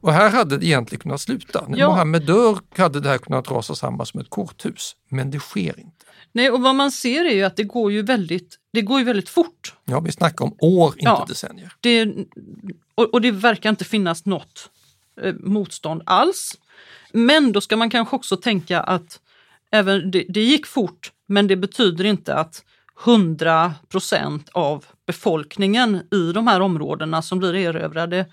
Och 0.00 0.12
här 0.12 0.30
hade 0.30 0.56
det 0.58 0.66
egentligen 0.66 1.00
kunnat 1.02 1.20
sluta. 1.20 1.64
När 1.68 1.78
Ja. 1.78 1.88
Mohammed 1.88 2.22
dör 2.26 2.58
hade 2.76 3.00
det 3.00 3.08
här 3.08 3.18
kunnat 3.18 3.50
rasa 3.50 3.74
samman 3.74 4.06
som 4.06 4.20
ett 4.20 4.30
korthus, 4.30 4.96
men 5.08 5.30
det 5.30 5.38
sker 5.38 5.80
inte. 5.80 6.06
Nej, 6.32 6.50
och 6.50 6.60
vad 6.62 6.74
man 6.74 6.90
ser 6.90 7.24
är 7.24 7.34
ju 7.34 7.42
att 7.42 7.56
det 7.56 7.64
går 7.64 7.92
ju 7.92 8.02
väldigt, 8.02 8.58
det 8.72 8.82
går 8.82 8.98
ju 8.98 9.04
väldigt 9.04 9.28
fort. 9.28 9.74
Ja, 9.84 10.00
vi 10.00 10.12
snackar 10.12 10.44
om 10.44 10.54
år, 10.58 10.88
inte 10.92 11.04
Ja. 11.04 11.24
decennier. 11.28 11.72
Det, 11.80 12.14
och, 12.94 13.14
och 13.14 13.20
det 13.20 13.30
verkar 13.30 13.70
inte 13.70 13.84
finnas 13.84 14.24
något 14.26 14.70
eh, 15.22 15.34
motstånd 15.34 16.02
alls. 16.06 16.58
Men 17.12 17.52
då 17.52 17.60
ska 17.60 17.76
man 17.76 17.90
kanske 17.90 18.16
också 18.16 18.36
tänka 18.36 18.80
att 18.80 19.20
även 19.70 20.10
det, 20.10 20.24
det 20.28 20.40
gick 20.42 20.66
fort, 20.66 21.12
men 21.26 21.46
det 21.46 21.56
betyder 21.56 22.04
inte 22.04 22.34
att 22.34 22.64
100 23.04 23.74
procent 23.88 24.48
av 24.52 24.84
befolkningen 25.06 26.02
i 26.10 26.32
de 26.32 26.46
här 26.46 26.60
områdena 26.60 27.22
som 27.22 27.38
blir 27.38 27.54
erövrade 27.54 28.26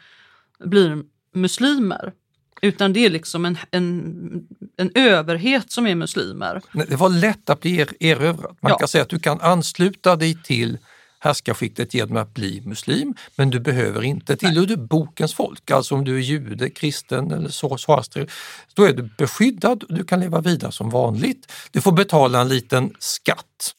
blir 0.66 1.04
muslimer. 1.38 2.13
Utan 2.62 2.94
det 2.94 3.06
är 3.06 3.10
liksom 3.10 3.46
en, 3.46 3.58
en, 3.72 4.48
en 4.77 4.91
överhet 4.96 5.72
som 5.72 5.88
är 5.88 5.96
muslimer. 5.96 6.62
Det 6.89 6.96
var 6.96 7.10
lätt 7.10 7.50
att 7.50 7.60
bli 7.62 7.77
er, 7.77 7.89
erövrad. 8.00 8.58
Man 8.62 8.70
Ja. 8.70 8.77
kan 8.77 8.88
säga 8.88 9.01
att 9.01 9.10
du 9.10 9.20
kan 9.20 9.41
ansluta 9.41 10.15
dig 10.15 10.44
till 10.44 10.77
härskarskiktet 11.20 11.94
genom 11.94 12.17
att 12.17 12.34
bli 12.34 12.62
muslim, 12.62 13.13
men 13.36 13.50
du 13.50 13.60
behöver 13.60 14.03
inte. 14.03 14.38
Tillhör 14.38 14.65
du 14.65 14.77
bokens 14.77 15.34
folk, 15.34 15.72
alltså 15.72 15.96
om 15.96 16.06
du 16.06 16.15
är 16.15 16.20
jude, 16.22 16.70
kristen 16.70 17.32
eller 17.32 17.50
så, 17.50 17.77
zoroaster, 17.77 18.32
då 18.74 18.84
är 18.84 18.94
du 18.94 19.10
beskyddad 19.17 19.84
och 19.84 19.96
du 19.96 20.03
kan 20.03 20.20
leva 20.20 20.41
vidare 20.41 20.72
som 20.72 20.89
vanligt. 20.89 21.51
Du 21.72 21.82
får 21.82 21.91
betala 21.91 22.41
en 22.41 22.48
liten 22.50 22.94
skatt. 23.00 23.74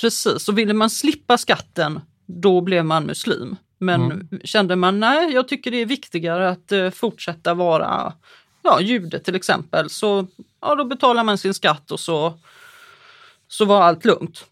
Precis, 0.00 0.48
och 0.48 0.58
ville 0.58 0.74
man 0.74 0.90
slippa 0.90 1.38
skatten, 1.38 2.00
då 2.26 2.60
blev 2.60 2.84
man 2.84 3.04
muslim. 3.06 3.56
Men 3.78 4.28
kände 4.44 4.76
man 4.76 5.00
nej, 5.00 5.32
jag 5.32 5.48
tycker 5.48 5.70
det 5.70 5.76
är 5.76 5.86
viktigare 5.86 6.48
att 6.48 6.72
eh, 6.72 6.90
fortsätta 6.90 7.54
vara 7.54 8.12
ja, 8.62 8.80
jude 8.80 9.18
till 9.18 9.34
exempel, 9.34 9.90
så 9.90 10.26
ja, 10.60 10.74
då 10.74 10.84
betalar 10.84 11.24
man 11.24 11.38
sin 11.38 11.54
skatt 11.54 11.90
och 11.90 12.00
så, 12.00 12.38
så 13.48 13.64
var 13.64 13.82
allt 13.82 14.04
lugnt. 14.04 14.44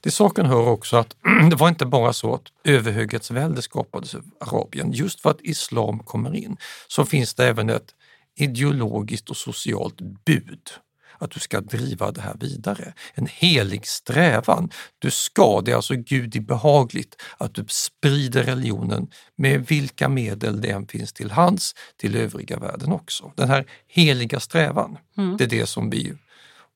Till 0.00 0.12
saken 0.12 0.46
hör 0.46 0.68
också 0.68 0.96
att 0.96 1.16
det 1.50 1.56
var 1.56 1.68
inte 1.68 1.86
bara 1.86 2.12
så 2.12 2.34
att 2.34 2.52
överhöghetsvälde 2.64 3.62
skapades 3.62 4.14
i 4.14 4.18
Arabien. 4.40 4.92
Just 4.92 5.20
för 5.20 5.30
att 5.30 5.40
islam 5.40 5.98
kommer 5.98 6.34
in 6.34 6.56
så 6.88 7.04
finns 7.04 7.34
det 7.34 7.46
även 7.46 7.70
ett 7.70 7.94
ideologiskt 8.36 9.30
och 9.30 9.36
socialt 9.36 10.00
bud 10.00 10.70
att 11.18 11.30
du 11.30 11.40
ska 11.40 11.60
driva 11.60 12.10
det 12.10 12.20
här 12.20 12.36
vidare. 12.40 12.94
En 13.14 13.26
helig 13.26 13.86
strävan. 13.86 14.70
Du 14.98 15.10
ska, 15.10 15.60
det 15.60 15.70
är 15.70 15.76
alltså 15.76 15.94
Gudi 15.94 16.40
behagligt 16.40 17.22
att 17.38 17.54
du 17.54 17.64
sprider 17.68 18.42
religionen 18.42 19.10
med 19.36 19.66
vilka 19.66 20.08
medel 20.08 20.60
det 20.60 20.70
än 20.70 20.86
finns 20.86 21.12
till 21.12 21.30
hands 21.30 21.74
till 21.96 22.16
övriga 22.16 22.58
världen 22.58 22.92
också. 22.92 23.32
Den 23.36 23.48
här 23.48 23.66
heliga 23.86 24.40
strävan, 24.40 24.98
det 25.38 25.44
är 25.44 25.48
det 25.48 25.66
som 25.66 25.90
vi 25.90 26.14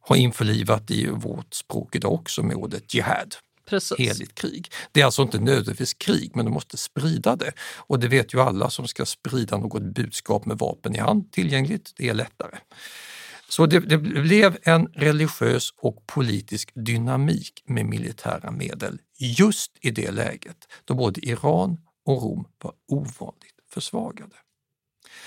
har 0.01 0.17
införlivat 0.17 0.91
i 0.91 1.07
vårt 1.07 1.55
språk 1.55 1.97
idag 1.97 2.13
också 2.13 2.43
med 2.43 2.57
ordet 2.57 2.95
jihad. 2.95 3.35
Precis. 3.69 3.99
Heligt 3.99 4.35
krig. 4.35 4.73
Det 4.93 5.01
är 5.01 5.05
alltså 5.05 5.23
inte 5.23 5.39
nödvändigtvis 5.39 5.95
krig, 5.95 6.31
men 6.35 6.45
du 6.45 6.51
måste 6.51 6.77
sprida 6.77 7.37
det. 7.37 7.53
Och 7.77 8.01
det 8.01 8.09
vet 8.09 8.35
ju 8.35 8.41
alla 8.41 8.71
som 8.71 8.89
ska 8.89 9.07
sprida 9.07 9.57
något 9.57 9.83
budskap 9.83 10.47
med 10.47 10.59
vapen 10.59 10.97
i 10.97 10.99
hand 10.99 11.33
tillgängligt, 11.33 11.93
det 11.97 12.09
är 12.09 12.15
lättare. 12.15 12.59
Så 13.49 13.67
det, 13.67 13.81
det 13.81 13.99
blev 13.99 14.59
en 14.63 14.87
religiös 14.87 15.75
och 15.77 16.07
politisk 16.07 16.71
dynamik 16.75 17.63
med 17.67 17.87
militära 17.87 18.51
medel 18.51 18.99
just 19.19 19.73
i 19.81 19.91
det 19.91 20.11
läget 20.11 20.57
då 20.85 20.95
både 20.95 21.21
Iran 21.29 21.79
och 22.05 22.23
Rom 22.23 22.45
var 22.63 22.73
ovanligt 22.89 23.61
försvagade. 23.71 24.37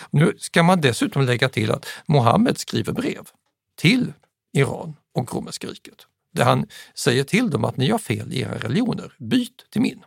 Nu 0.10 0.36
ska 0.38 0.64
man 0.64 0.82
dessutom 0.82 1.22
lägga 1.22 1.50
till 1.50 1.72
att 1.72 1.86
Mohammed 2.08 2.58
skriver 2.58 2.94
brev 2.94 3.28
till 3.76 4.14
Iran 4.54 4.96
och 5.14 5.34
romerska 5.34 5.68
riket 5.68 6.08
där 6.32 6.46
han 6.46 6.68
säger 6.96 7.24
till 7.24 7.50
dem 7.50 7.66
att 7.66 7.78
ni 7.78 7.90
har 7.90 8.00
fel 8.00 8.34
i 8.34 8.42
era 8.42 8.58
religioner, 8.58 9.14
byt 9.18 9.66
till 9.70 9.82
min. 9.82 10.04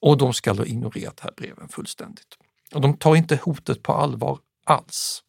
Och 0.00 0.18
de 0.18 0.32
ska 0.32 0.52
ha 0.52 0.64
ignorerat 0.64 1.16
de 1.16 1.22
här 1.22 1.32
breven 1.36 1.68
fullständigt. 1.68 2.38
Och 2.74 2.80
de 2.80 2.96
tar 2.96 3.16
inte 3.16 3.36
hotet 3.36 3.82
på 3.82 3.92
allvar 3.92 4.38
alls. 4.64 5.22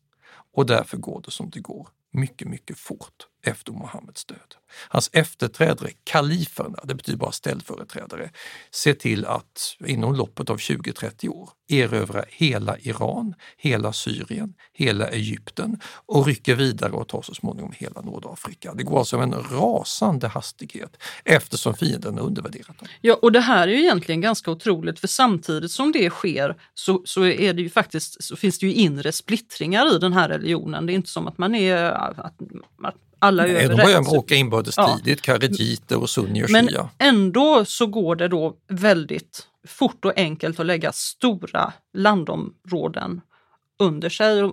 Och 0.53 0.65
därför 0.65 0.97
går 0.97 1.21
det 1.25 1.31
som 1.31 1.49
det 1.49 1.59
går, 1.59 1.87
mycket, 2.13 2.47
mycket 2.47 2.77
fort 2.79 3.27
efter 3.43 3.71
Muhammeds 3.71 4.25
död. 4.25 4.55
Hans 4.89 5.09
efterträdare, 5.13 5.89
kaliferna, 6.03 6.79
det 6.83 6.95
betyder 6.95 7.17
bara 7.17 7.31
ställföreträdare, 7.31 8.29
ser 8.71 8.93
till 8.93 9.25
att 9.25 9.77
inom 9.85 10.15
loppet 10.15 10.49
av 10.49 10.57
20-30 10.57 11.29
år 11.29 11.49
erövra 11.67 12.23
hela 12.29 12.77
Iran, 12.77 13.33
hela 13.57 13.93
Syrien, 13.93 14.53
hela 14.73 15.07
Egypten 15.07 15.79
och 16.05 16.25
rycker 16.27 16.55
vidare 16.55 16.91
och 16.91 17.07
tar 17.07 17.21
så 17.21 17.33
småningom 17.33 17.73
hela 17.77 18.01
Nordafrika. 18.01 18.73
Det 18.73 18.83
går 18.83 18.99
alltså 18.99 19.17
med 19.17 19.33
en 19.33 19.43
rasande 19.51 20.27
hastighet 20.27 20.97
eftersom 21.23 21.73
fienden 21.73 22.17
har 22.17 22.25
undervärderat 22.25 22.79
dem. 22.79 22.87
Ja, 23.01 23.19
och 23.21 23.31
det 23.31 23.39
här 23.39 23.67
är 23.67 23.71
ju 23.71 23.79
egentligen 23.79 24.21
ganska 24.21 24.51
otroligt 24.51 24.99
för 24.99 25.07
samtidigt 25.07 25.71
som 25.71 25.91
det 25.91 26.09
sker 26.09 26.55
så, 26.73 27.01
så, 27.05 27.25
är 27.25 27.53
det 27.53 27.61
ju 27.61 27.69
faktiskt, 27.69 28.23
så 28.23 28.35
finns 28.35 28.59
det 28.59 28.65
ju 28.65 28.73
inre 28.73 29.11
splittringar 29.11 29.95
i 29.95 29.99
den 29.99 30.13
här 30.13 30.29
religionen. 30.29 30.85
Det 30.85 30.93
är 30.93 30.95
inte 30.95 31.09
som 31.09 31.27
att 31.27 31.37
man 31.37 31.55
är 31.55 31.75
att, 31.75 32.19
att 32.19 32.95
alla 33.23 33.43
är 33.43 33.47
Nej, 33.53 33.55
överens. 33.63 33.77
de 33.79 33.83
börjar 33.85 34.01
bråka 34.01 34.35
inbördes 34.35 34.77
Ja. 34.77 34.97
tidigt, 34.97 35.21
karedjiter 35.21 36.01
och 36.01 36.09
sunni 36.09 36.43
och 36.45 36.49
Men 36.51 36.67
shia. 36.67 36.89
ändå 36.97 37.65
så 37.65 37.85
går 37.87 38.15
det 38.15 38.27
då 38.27 38.55
väldigt 38.69 39.47
fort 39.67 40.05
och 40.05 40.13
enkelt 40.15 40.59
att 40.59 40.65
lägga 40.65 40.91
stora 40.91 41.73
landområden 41.93 43.21
under 43.79 44.09
sig. 44.09 44.51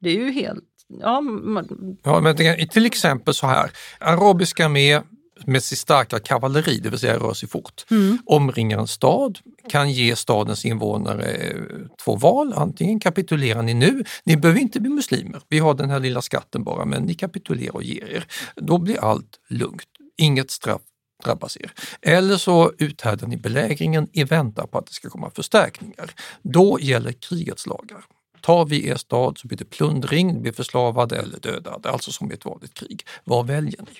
Det 0.00 0.10
är 0.10 0.14
ju 0.14 0.30
helt... 0.30 0.64
Ja, 1.00 1.20
man, 1.20 1.96
Ja, 2.02 2.20
men 2.20 2.36
till 2.68 2.86
exempel 2.86 3.34
så 3.34 3.46
här, 3.46 3.70
arabiska 4.00 4.64
armé 4.64 5.00
med 5.46 5.62
sitt 5.62 5.78
starka 5.78 6.18
kavalleri, 6.18 6.78
det 6.78 6.90
vill 6.90 6.98
säga 6.98 7.16
rör 7.18 7.34
sig 7.34 7.48
fort, 7.48 7.84
omringar 8.26 8.78
en 8.78 8.86
stad, 8.86 9.38
kan 9.68 9.92
ge 9.92 10.16
stadens 10.16 10.64
invånare 10.64 11.24
eh, 11.24 11.60
två 12.04 12.16
val. 12.16 12.52
Antingen 12.56 13.00
kapitulerar 13.00 13.62
ni 13.62 13.74
nu, 13.74 14.04
ni 14.24 14.36
behöver 14.36 14.60
inte 14.60 14.80
bli 14.80 14.90
muslimer, 14.90 15.42
vi 15.48 15.58
har 15.58 15.74
den 15.74 15.90
här 15.90 16.00
lilla 16.00 16.22
skatten 16.22 16.64
bara, 16.64 16.84
men 16.84 17.02
ni 17.02 17.14
kapitulerar 17.14 17.74
och 17.74 17.82
ger 17.82 18.10
er. 18.10 18.26
Då 18.56 18.78
blir 18.78 19.04
allt 19.04 19.40
lugnt, 19.48 19.88
inget 20.16 20.50
straff 20.50 20.82
drabbas 21.24 21.56
er. 21.56 21.72
Eller 22.02 22.36
så 22.36 22.72
uthärdar 22.78 23.26
ni 23.26 23.36
belägringen 23.36 24.08
i 24.12 24.24
väntan 24.24 24.68
på 24.68 24.78
att 24.78 24.86
det 24.86 24.92
ska 24.92 25.10
komma 25.10 25.30
förstärkningar. 25.30 26.10
Då 26.42 26.78
gäller 26.80 27.12
krigets 27.12 27.66
lagar. 27.66 28.04
Tar 28.40 28.64
vi 28.64 28.88
er 28.88 28.96
stad 28.96 29.38
så 29.38 29.48
blir 29.48 29.58
det 29.58 29.64
plundring, 29.64 30.26
ni 30.26 30.40
blir 30.40 30.52
förslavade 30.52 31.16
eller 31.16 31.40
dödade, 31.40 31.90
alltså 31.90 32.12
som 32.12 32.30
i 32.30 32.34
ett 32.34 32.44
vanligt 32.44 32.74
krig. 32.74 33.06
Vad 33.24 33.46
väljer 33.46 33.82
ni? 33.82 33.92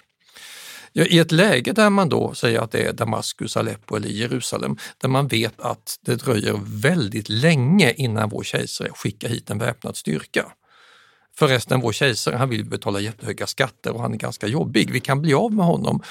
Ja, 0.99 1.05
I 1.05 1.19
ett 1.19 1.33
läge 1.33 1.73
där 1.73 1.91
man 1.91 2.09
då 2.09 2.35
säger 2.35 2.61
att 2.61 2.71
det 2.71 2.83
är 2.83 2.93
Damaskus, 2.93 3.57
Aleppo 3.57 3.97
eller 3.97 4.09
Jerusalem, 4.09 4.77
där 4.99 5.09
man 5.09 5.29
vet 5.29 5.61
att 5.61 5.99
det 6.01 6.15
dröjer 6.15 6.61
väldigt 6.65 7.29
länge 7.29 7.93
innan 7.93 8.29
vår 8.29 8.43
kejsare 8.43 8.91
skickar 8.95 9.29
hit 9.29 9.51
en 9.51 9.59
väpnad 9.59 9.97
styrka. 9.97 10.47
Förresten, 11.37 11.81
vår 11.81 11.93
kejsare 11.93 12.37
han 12.37 12.49
vill 12.49 12.65
betala 12.65 13.01
jättehöga 13.01 13.47
skatter 13.47 13.93
och 13.93 14.01
han 14.01 14.13
är 14.13 14.17
ganska 14.17 14.47
jobbig. 14.47 14.91
Vi 14.91 15.01
kan 15.01 15.23
bli 15.23 15.35
av 15.35 15.53
med 15.53 15.67
honom 15.67 16.03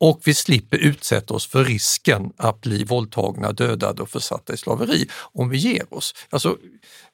och 0.00 0.20
vi 0.24 0.34
slipper 0.34 0.78
utsätta 0.78 1.34
oss 1.34 1.46
för 1.46 1.64
risken 1.64 2.32
att 2.36 2.60
bli 2.60 2.84
våldtagna, 2.84 3.52
dödade 3.52 4.02
och 4.02 4.10
försatta 4.10 4.52
i 4.52 4.56
slaveri 4.56 5.08
om 5.14 5.48
vi 5.48 5.58
ger 5.58 5.94
oss. 5.94 6.14
Alltså, 6.30 6.56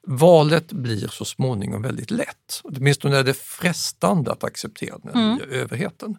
valet 0.06 0.72
blir 0.72 1.08
så 1.08 1.24
småningom 1.24 1.82
väldigt 1.82 2.10
lätt. 2.10 2.60
Åtminstone 2.62 3.16
är 3.16 3.24
det 3.24 3.34
frestande 3.34 4.32
att 4.32 4.44
acceptera 4.44 4.98
den 4.98 5.34
nya 5.34 5.44
överheten. 5.44 6.16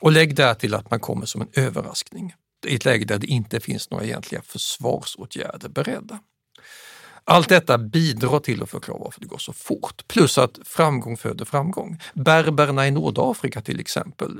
Och 0.00 0.12
lägg 0.12 0.34
där 0.34 0.54
till 0.54 0.74
att 0.74 0.90
man 0.90 1.00
kommer 1.00 1.26
som 1.26 1.40
en 1.40 1.48
överraskning 1.54 2.34
i 2.66 2.74
ett 2.74 2.84
läge 2.84 3.04
där 3.04 3.18
det 3.18 3.26
inte 3.26 3.60
finns 3.60 3.90
några 3.90 4.04
egentliga 4.04 4.42
försvarsåtgärder 4.42 5.68
beredda. 5.68 6.18
Allt 7.24 7.48
detta 7.48 7.78
bidrar 7.78 8.38
till 8.38 8.62
att 8.62 8.70
förklara 8.70 8.98
varför 8.98 9.20
det 9.20 9.26
går 9.26 9.38
så 9.38 9.52
fort. 9.52 10.08
Plus 10.08 10.38
att 10.38 10.58
framgång 10.64 11.16
föder 11.16 11.44
framgång. 11.44 12.00
Berberna 12.14 12.86
i 12.86 12.90
Nordafrika 12.90 13.60
till 13.60 13.80
exempel, 13.80 14.30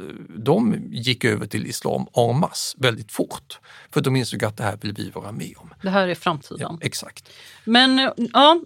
de 0.44 0.76
gick 0.90 1.24
över 1.24 1.46
till 1.46 1.66
islam 1.66 2.06
en 2.14 2.40
masse 2.40 2.76
väldigt 2.80 3.12
fort. 3.12 3.58
För 3.90 4.00
de 4.00 4.16
insåg 4.16 4.44
att 4.44 4.56
det 4.56 4.62
här 4.62 4.78
vill 4.82 4.92
vi 4.92 5.10
vara 5.10 5.32
med 5.32 5.54
om. 5.56 5.74
det 5.82 5.90
här 5.90 6.08
är 6.08 6.14
framtiden. 6.14 6.60
Ja, 6.60 6.78
exakt. 6.80 7.30
Men 7.64 7.98
ja, 8.16 8.60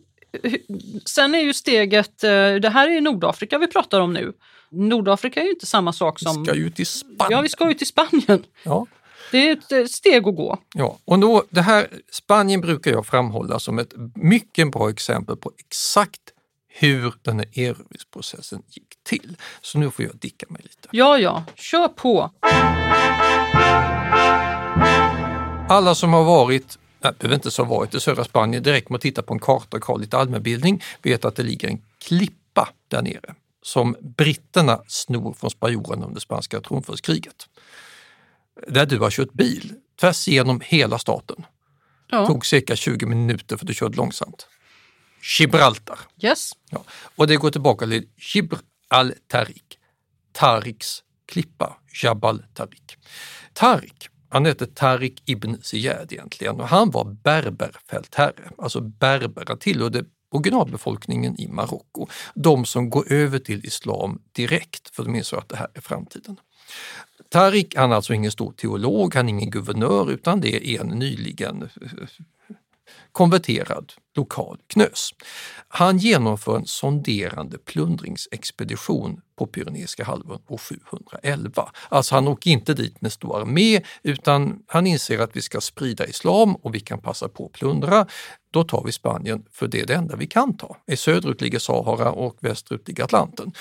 sen 1.05 1.35
är 1.35 1.41
ju 1.41 1.55
steget, 1.55 2.25
eh, 2.25 2.55
det 2.55 2.71
här 2.71 2.91
är 2.91 3.01
Nordafrika 3.01 3.59
vi 3.59 3.67
pratar 3.67 4.01
om 4.01 4.13
nu. 4.13 4.33
Nordafrika 4.76 5.40
är 5.40 5.45
ju 5.45 5.50
inte 5.50 5.66
samma 5.66 5.93
sak 5.93 6.19
Vi 6.21 6.25
som... 6.25 6.45
ska 6.45 6.54
ju 6.54 6.71
till 6.71 6.87
Spanien. 6.87 7.26
Ja, 7.31 7.40
vi 7.40 7.49
ska 7.49 7.69
ju 7.69 7.75
till 7.75 7.87
Spanien. 7.87 8.45
Ja. 8.62 8.87
Det 9.31 9.49
är 9.49 9.53
ett 9.53 9.72
eh, 9.72 9.85
steg 9.85 10.29
att 10.29 10.37
gå. 10.37 10.59
Ja, 10.75 10.99
och 11.05 11.18
då, 11.18 11.44
det 11.51 11.62
här, 11.62 11.88
Spanien 12.12 12.61
brukar 12.61 12.90
jag 12.90 13.07
framhålla 13.07 13.59
som 13.59 13.79
ett 13.79 13.92
mycket 14.14 14.72
bra 14.72 14.90
exempel 14.90 15.37
på 15.37 15.53
exakt 15.59 16.20
hur 16.68 17.14
den 17.22 17.38
här 17.38 17.59
erövringsprocessen 17.59 18.62
gick 18.68 18.88
till. 19.03 19.37
Så 19.61 19.79
nu 19.79 19.90
får 19.90 20.05
jag 20.05 20.16
dicka 20.16 20.46
mig 20.49 20.62
lite. 20.62 20.88
Ja, 20.90 21.18
ja, 21.18 21.44
kör 21.55 21.88
på. 21.88 22.31
Alla 25.68 25.94
som 25.94 26.12
har 26.12 26.25
varit, 26.25 26.79
nej, 27.01 27.12
behöver 27.18 27.35
inte 27.35 27.51
så 27.51 27.64
varit 27.64 27.94
i 27.94 28.01
södra 28.01 28.25
Spanien, 28.25 28.62
direkt 28.62 28.88
med 28.88 28.96
att 28.96 29.03
titta 29.03 29.22
på 29.22 29.35
en 29.35 29.40
karta 29.40 29.77
och 29.77 29.85
ha 29.85 29.96
lite 29.96 30.18
allmänbildning, 30.18 30.83
vet 31.03 31.25
att 31.25 31.37
det 31.37 31.42
ligger 31.42 31.68
en 31.68 31.83
klippa 31.99 32.68
där 32.88 33.03
nere 33.03 33.35
som 33.64 33.96
britterna 34.00 34.83
snor 34.87 35.33
från 35.33 35.50
spanjorerna 35.50 36.07
under 36.07 36.20
spanska 36.20 36.61
tronföljdskriget. 36.61 37.48
Där 38.68 38.87
du 38.87 38.98
har 38.98 39.11
kört 39.11 39.33
bil 39.33 39.72
tvärs 40.00 40.29
igenom 40.29 40.61
hela 40.64 40.98
staten. 40.98 41.46
Ja. 42.11 42.27
Tog 42.27 42.46
cirka 42.46 42.77
20 42.77 43.07
minuter 43.07 43.57
för 43.57 43.66
du 43.66 43.74
körde 43.74 43.96
långsamt. 43.96 44.48
Gibraltar. 45.38 45.98
Yes. 46.22 46.50
Ja. 46.70 46.85
Och 47.16 47.27
det 47.27 47.37
går 47.37 47.50
tillbaka 47.50 47.87
till 47.87 48.09
Gibr 48.16 48.57
al-Tariq, 48.88 49.79
Tariks 50.33 51.03
klippa, 51.27 51.77
Jabal 52.03 52.44
Tariq. 52.55 52.98
Tarik, 53.53 54.09
han 54.29 54.46
hette 54.46 54.66
Tarik 54.66 55.22
ibn 55.27 55.62
Ziyad 55.62 56.12
egentligen 56.12 56.61
och 56.61 56.68
han 56.68 56.90
var 56.90 57.05
berberfältherre, 57.05 58.50
alltså 58.59 58.81
berber, 58.81 59.57
tillhörde 59.57 60.05
originalbefolkningen 60.35 61.40
i 61.40 61.49
Marocko. 61.49 62.07
De 62.35 62.64
som 62.64 62.90
går 62.90 63.12
över 63.12 63.38
till 63.38 63.64
islam 63.64 64.23
direkt, 64.33 64.94
för 64.94 65.05
de 65.05 65.14
insåg 65.14 65.38
att 65.38 65.49
det 65.49 65.57
här 65.57 65.68
är 65.75 65.81
framtiden. 65.81 66.37
Tarik, 67.29 67.77
han 67.77 67.92
är 67.92 67.97
alltså 67.97 68.14
ingen 68.14 68.31
stor 68.31 68.53
teolog, 68.53 69.14
han 69.14 69.27
är 69.27 69.31
ingen 69.31 69.51
guvernör, 69.51 70.11
utan 70.11 70.40
det 70.40 70.68
är 70.68 70.81
en 70.81 70.88
nyligen 70.88 71.68
konverterad 73.12 73.92
lokal 74.16 74.59
knös. 74.66 75.11
Han 75.68 75.99
genomför 75.99 76.57
en 76.57 76.66
sonderande 76.66 77.59
plundringsexpedition 77.59 79.20
på 79.37 79.47
Pyreneiska 79.47 80.05
halvön 80.05 80.40
år 80.49 80.59
711. 80.59 81.70
Alltså 81.88 82.14
han 82.14 82.29
åker 82.29 82.51
inte 82.51 82.75
dit 82.75 83.01
med 83.01 83.12
stor 83.12 83.40
armé 83.40 83.81
utan 84.03 84.62
han 84.66 84.87
inser 84.87 85.18
att 85.18 85.37
vi 85.37 85.42
ska 85.42 85.61
sprida 85.61 86.07
islam 86.07 86.55
och 86.55 86.75
vi 86.75 86.81
kan 86.81 87.01
passa 87.01 87.29
på 87.29 87.47
att 87.47 87.53
plundra. 87.53 88.07
Då 88.51 88.64
tar 88.64 88.83
vi 88.85 88.92
Spanien 88.92 89.44
för 89.51 89.68
det 89.68 89.81
är 89.81 89.87
det 89.87 89.94
enda 89.94 90.16
vi 90.16 90.27
kan 90.27 90.57
ta. 90.57 90.77
I 90.87 90.97
söderut 90.97 91.40
ligger 91.40 91.59
Sahara 91.59 92.12
och 92.12 92.37
västerut 92.40 92.88
ligger 92.88 93.05
Atlanten. 93.05 93.53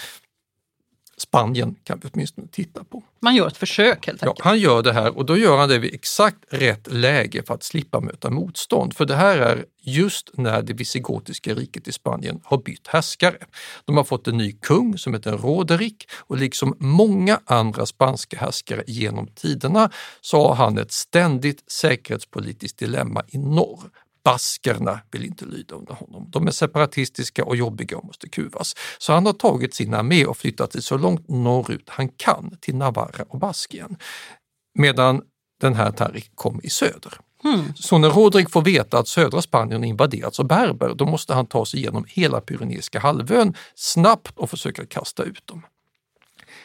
Spanien 1.18 1.76
kan 1.84 2.00
vi 2.04 2.10
åtminstone 2.14 2.48
titta 2.52 2.84
på. 2.84 3.04
Man 3.22 3.36
gör 3.36 3.48
ett 3.48 3.58
försök 3.58 4.08
helt 4.08 4.22
Ja, 4.22 4.28
enkelt. 4.28 4.46
han 4.46 4.60
gör 4.60 4.82
det 4.84 4.94
här 4.94 5.18
och 5.18 5.26
då 5.26 5.38
gör 5.38 5.58
han 5.58 5.70
det 5.70 5.80
vid 5.80 5.94
exakt 5.94 6.38
rätt 6.50 6.92
läge 6.94 7.44
för 7.48 7.54
att 7.54 7.64
slippa 7.64 8.00
möta 8.00 8.30
motstånd. 8.30 8.94
För 8.94 9.06
det 9.06 9.16
här 9.16 9.38
är 9.38 9.66
just 9.82 10.30
när 10.34 10.62
det 10.62 10.74
visigotiska 10.74 11.54
riket 11.56 11.88
i 11.88 11.92
Spanien 11.92 12.40
har 12.44 12.58
bytt 12.58 12.88
härskare. 12.88 13.38
De 13.86 13.98
har 13.98 14.04
fått 14.04 14.28
en 14.28 14.38
ny 14.38 14.52
kung 14.52 14.98
som 14.98 15.14
heter 15.14 15.38
Roderick 15.38 16.06
och 16.12 16.38
liksom 16.38 16.76
många 16.80 17.40
andra 17.46 17.86
spanska 17.86 18.38
härskare 18.40 18.84
genom 18.88 19.28
tiderna 19.28 19.90
så 20.22 20.48
har 20.48 20.56
han 20.56 20.78
ett 20.78 20.92
ständigt 20.92 21.72
säkerhetspolitiskt 21.72 22.80
dilemma 22.80 23.24
i 23.28 23.38
norr. 23.38 23.84
Baskerna 24.24 25.00
vill 25.12 25.26
inte 25.26 25.46
lyda 25.46 25.76
under 25.76 25.94
honom. 25.94 26.28
De 26.30 26.48
är 26.48 26.52
separatistiska 26.52 27.46
och 27.46 27.56
jobbiga 27.56 27.98
och 27.98 28.06
måste 28.06 28.30
kuvas. 28.30 28.76
Så 28.98 29.14
han 29.14 29.26
har 29.26 29.34
tagit 29.34 29.74
sin 29.74 29.94
armé 29.94 30.26
och 30.26 30.38
flyttat 30.38 30.72
sig 30.72 30.82
så 30.82 30.98
långt 30.98 31.30
norrut 31.30 31.90
han 31.90 32.10
kan 32.10 32.58
till 32.62 32.76
Navarra 32.76 33.26
och 33.30 33.40
Baskien. 33.40 33.98
Medan 34.80 35.22
den 35.62 35.74
här 35.74 35.92
Tarik 35.92 36.32
kom 36.36 36.60
i 36.64 36.70
söder. 36.70 37.14
Så 37.76 37.98
när 37.98 38.10
Rodrik 38.10 38.50
får 38.50 38.62
veta 38.62 39.00
att 39.00 39.08
södra 39.08 39.42
Spanien 39.42 39.84
invaderats 39.84 40.40
av 40.40 40.48
berber, 40.48 40.94
då 40.96 41.06
måste 41.06 41.34
han 41.34 41.46
ta 41.46 41.66
sig 41.66 41.80
igenom 41.80 42.06
hela 42.08 42.42
Pyreneiska 42.42 43.00
halvön 43.00 43.54
snabbt 43.76 44.38
och 44.38 44.50
försöka 44.50 44.86
kasta 44.86 45.24
ut 45.24 45.48
dem. 45.48 45.66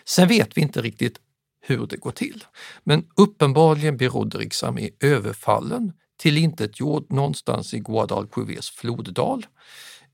Sen 0.04 0.28
vet 0.28 0.56
vi 0.56 0.60
inte 0.60 0.82
riktigt 0.82 1.18
hur 1.60 1.86
det 1.86 1.96
går 1.96 2.10
till. 2.10 2.44
Men 2.84 3.06
uppenbarligen 3.16 3.96
blir 3.96 4.10
Roderiks 4.10 4.62
armé 4.62 4.90
överfallen 5.00 5.92
tillintetgjord 6.18 7.12
någonstans 7.12 7.74
i 7.74 7.78
Guadalquivers 7.78 8.70
floddal. 8.70 9.46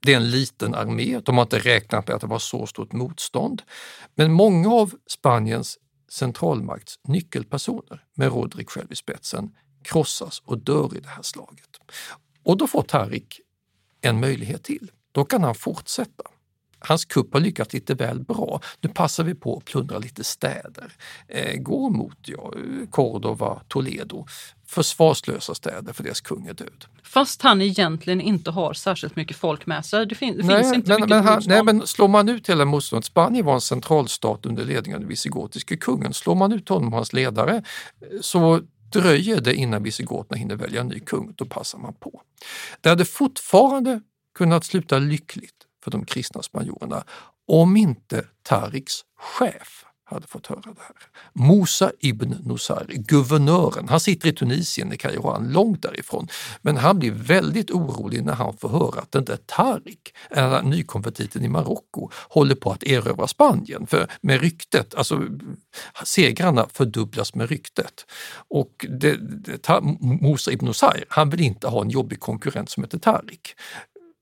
Det 0.00 0.12
är 0.12 0.16
en 0.16 0.30
liten 0.30 0.74
armé, 0.74 1.20
de 1.24 1.36
har 1.36 1.42
inte 1.42 1.58
räknat 1.58 2.08
med 2.08 2.14
att 2.14 2.20
det 2.20 2.26
var 2.26 2.38
så 2.38 2.66
stort 2.66 2.92
motstånd. 2.92 3.62
Men 4.14 4.32
många 4.32 4.72
av 4.72 4.94
Spaniens 5.06 5.78
centralmakts 6.10 6.98
nyckelpersoner 7.08 8.04
med 8.14 8.32
Rodrik 8.32 8.70
själv 8.70 8.92
i 8.92 8.96
spetsen 8.96 9.50
krossas 9.84 10.42
och 10.44 10.58
dör 10.58 10.96
i 10.96 11.00
det 11.00 11.08
här 11.08 11.22
slaget. 11.22 11.68
Och 12.44 12.56
då 12.56 12.66
får 12.66 12.82
Tarik 12.82 13.40
en 14.00 14.20
möjlighet 14.20 14.62
till. 14.62 14.90
Då 15.12 15.24
kan 15.24 15.42
han 15.42 15.54
fortsätta 15.54 16.24
hans 16.88 17.05
kupp 17.05 17.33
har 17.33 17.40
lyckats 17.40 17.75
lite 17.75 17.94
väl 17.94 18.20
bra. 18.20 18.61
Nu 18.81 18.88
passar 18.88 19.25
vi 19.25 19.35
på 19.35 19.57
att 19.57 19.64
plundra 19.64 19.99
lite 19.99 20.25
städer. 20.25 20.92
Eh, 21.29 21.57
går 21.57 21.90
mot 21.90 22.18
ja, 22.23 22.53
Cordova, 22.90 23.61
Toledo, 23.68 24.27
försvarslösa 24.66 25.55
städer 25.55 25.92
för 25.92 26.05
deras 26.05 26.20
kung 26.20 26.47
är 26.47 26.55
död. 26.55 26.85
Fast 27.03 27.42
han 27.42 27.62
egentligen 27.62 28.20
inte 28.20 28.51
har 28.51 28.73
särskilt 28.73 29.16
mycket 29.16 29.37
folk 29.37 29.66
med 29.66 29.87
sig. 29.87 30.07
Det, 30.07 30.14
fin 30.14 30.37
det 30.37 30.42
nej, 30.42 30.57
finns 30.57 30.75
inte 30.75 30.88
men, 30.88 31.01
mycket 31.01 31.09
men, 31.09 31.25
han, 31.25 31.42
nej, 31.47 31.64
men 31.64 31.87
slår 31.87 32.09
man 32.09 32.29
ut 32.29 32.49
hela 32.49 32.64
motståndet, 32.64 33.05
Spanien 33.05 33.47
var 33.47 33.55
en 33.55 33.61
centralstat 33.61 34.47
under 34.47 34.64
ledning 34.64 34.94
av 34.94 35.01
den 35.01 35.09
visigotiske 35.09 35.77
kungen. 35.77 36.14
Slår 36.14 36.35
man 36.35 36.53
ut 36.53 36.68
honom 36.68 36.88
och 36.88 36.94
hans 36.94 37.12
ledare 37.12 37.57
eh, 37.57 38.20
så 38.20 38.61
dröjer 38.92 39.40
det 39.40 39.55
innan 39.55 39.83
visigoterna 39.83 40.38
hinner 40.38 40.57
välja 40.57 40.81
en 40.81 40.88
ny 40.88 41.01
kung, 41.01 41.35
då 41.37 41.44
passar 41.44 41.79
man 41.79 41.94
på. 41.94 42.23
Det 42.81 42.88
hade 42.88 43.05
fortfarande 43.05 44.01
kunnat 44.35 44.64
sluta 44.64 44.99
lyckligt 44.99 45.55
för 45.85 45.90
de 45.90 46.05
kristna 46.05 46.42
spanjorerna 46.42 47.05
om 47.49 47.77
inte 47.77 48.25
Tariks 48.42 49.01
chef 49.18 49.85
hade 50.07 50.27
fått 50.27 50.47
höra 50.47 50.61
det 50.61 50.81
här. 50.81 50.97
Musa 51.49 51.92
ibn 52.01 52.35
Nusayr, 52.44 52.87
guvernören, 52.88 53.88
han 53.88 54.01
sitter 54.01 54.29
i 54.29 54.33
Tunisien, 54.33 54.92
i 54.92 54.97
Kairo, 54.97 55.38
långt 55.40 55.83
därifrån. 55.83 56.29
Men 56.62 56.77
han 56.77 56.99
blir 56.99 57.11
väldigt 57.11 57.70
orolig 57.70 58.25
när 58.25 58.33
han 58.33 58.57
får 58.57 58.68
höra 58.68 59.01
att 59.01 59.12
den 59.12 59.25
där 59.25 59.38
Tarik, 59.47 60.14
nykonvertiten 60.62 61.44
i 61.44 61.49
Marocko, 61.49 62.11
håller 62.29 62.55
på 62.55 62.73
att 62.73 62.83
erövra 62.83 63.27
Spanien. 63.27 63.87
För 63.87 64.11
med 64.20 64.40
ryktet, 64.40 64.94
alltså 64.94 65.23
segrarna 66.05 66.66
fördubblas 66.73 67.35
med 67.35 67.49
ryktet. 67.49 68.07
Och 68.49 68.87
det, 68.88 69.16
det, 69.16 69.62
ta, 69.62 69.81
Musa 70.20 70.53
ibn 70.53 70.66
Nusayr, 70.66 71.05
han 71.09 71.31
vill 71.31 71.40
inte 71.40 71.68
ha 71.68 71.83
en 71.83 71.90
jobbig 71.90 72.20
konkurrent 72.20 72.70
som 72.70 72.83
heter 72.83 72.99
Tarik. 72.99 73.55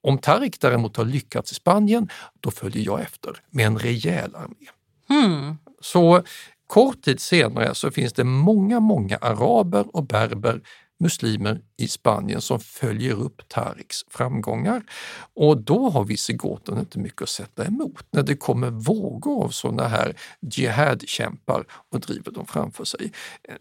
Om 0.03 0.19
Tarik 0.19 0.61
däremot 0.61 0.97
har 0.97 1.05
lyckats 1.05 1.53
i 1.53 1.55
Spanien, 1.55 2.09
då 2.41 2.51
följer 2.51 2.85
jag 2.85 3.01
efter 3.01 3.37
med 3.51 3.67
en 3.67 3.79
rejäl 3.79 4.35
armé. 4.35 4.67
Hmm. 5.09 5.59
Så 5.81 6.23
kort 6.67 7.03
tid 7.03 7.21
senare 7.21 7.75
så 7.75 7.91
finns 7.91 8.13
det 8.13 8.25
många, 8.25 8.81
många 8.81 9.17
araber 9.17 9.97
och 9.97 10.07
berber, 10.07 10.61
muslimer 11.01 11.61
i 11.77 11.89
Spanien 11.89 12.41
som 12.41 12.61
följer 12.61 13.15
upp 13.15 13.49
Tariks 13.49 14.05
framgångar. 14.11 14.83
Och 15.35 15.59
då 15.59 15.91
har 15.91 16.05
visigoterna 16.05 16.81
inte 16.81 16.99
mycket 16.99 17.23
att 17.23 17.29
sätta 17.29 17.67
emot 17.67 18.07
när 18.11 18.23
det 18.23 18.37
kommer 18.37 18.71
vågor 18.71 19.45
av 19.45 19.49
sådana 19.49 19.89
här 19.89 20.17
jihadkämpar 20.41 21.65
och 21.91 22.01
driver 22.01 22.33
dem 22.33 22.47
framför 22.47 22.85
sig. 22.85 23.13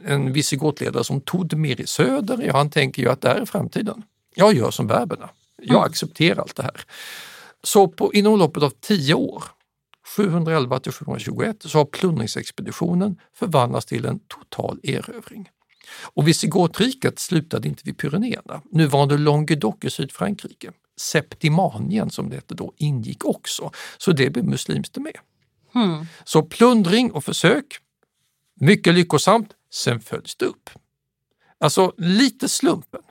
En 0.06 0.34
visigotledare 0.34 1.04
som 1.04 1.22
Todmir 1.22 1.82
i 1.82 1.88
söder, 1.88 2.44
ja, 2.46 2.58
han 2.58 2.70
tänker 2.70 3.02
ju 3.02 3.10
att 3.10 3.22
det 3.22 3.30
här 3.30 3.42
är 3.42 3.46
framtiden. 3.46 4.04
Jag 4.36 4.54
gör 4.54 4.72
som 4.72 4.88
berberna. 4.88 5.30
Jag 5.62 5.76
Mm. 5.78 5.84
accepterar 5.92 6.42
allt 6.42 6.56
det 6.56 6.64
här. 6.64 6.82
Så 7.64 7.88
på, 7.88 8.14
inom 8.14 8.40
loppet 8.40 8.64
av 8.64 8.70
tio 8.70 9.14
år 9.14 9.44
711 10.18 10.80
till 10.80 10.92
721 10.92 11.58
så 11.60 11.78
har 11.78 11.86
plundringsexpeditionen 11.86 13.20
förvandlats 13.36 13.86
till 13.86 14.06
en 14.06 14.20
total 14.20 14.80
erövring. 14.84 15.50
Och 16.02 16.28
Visigotrycket 16.28 17.20
slutade 17.20 17.68
inte 17.68 17.82
vid 17.86 17.98
Pyrenéerna. 17.98 18.62
Nuvarande 18.72 19.18
Languedoc 19.18 19.76
i 19.82 19.90
Sydfrankrike, 19.90 20.72
Septimanien 21.00 22.10
som 22.10 22.30
det 22.30 22.36
hette 22.36 22.54
då, 22.56 22.74
ingick 22.78 23.26
också. 23.26 23.72
Så 23.98 24.12
det 24.12 24.30
blev 24.30 24.46
muslimskt 24.46 24.98
med. 24.98 25.18
Hmm. 25.74 26.06
Så 26.24 26.44
plundring 26.44 27.12
och 27.12 27.24
försök, 27.24 27.66
mycket 28.56 28.94
lyckosamt, 28.94 29.50
sen 29.74 30.00
följs 30.00 30.36
det 30.36 30.46
upp. 30.46 30.70
Alltså 31.60 31.94
lite 31.98 32.50
slumpen. 32.50 33.02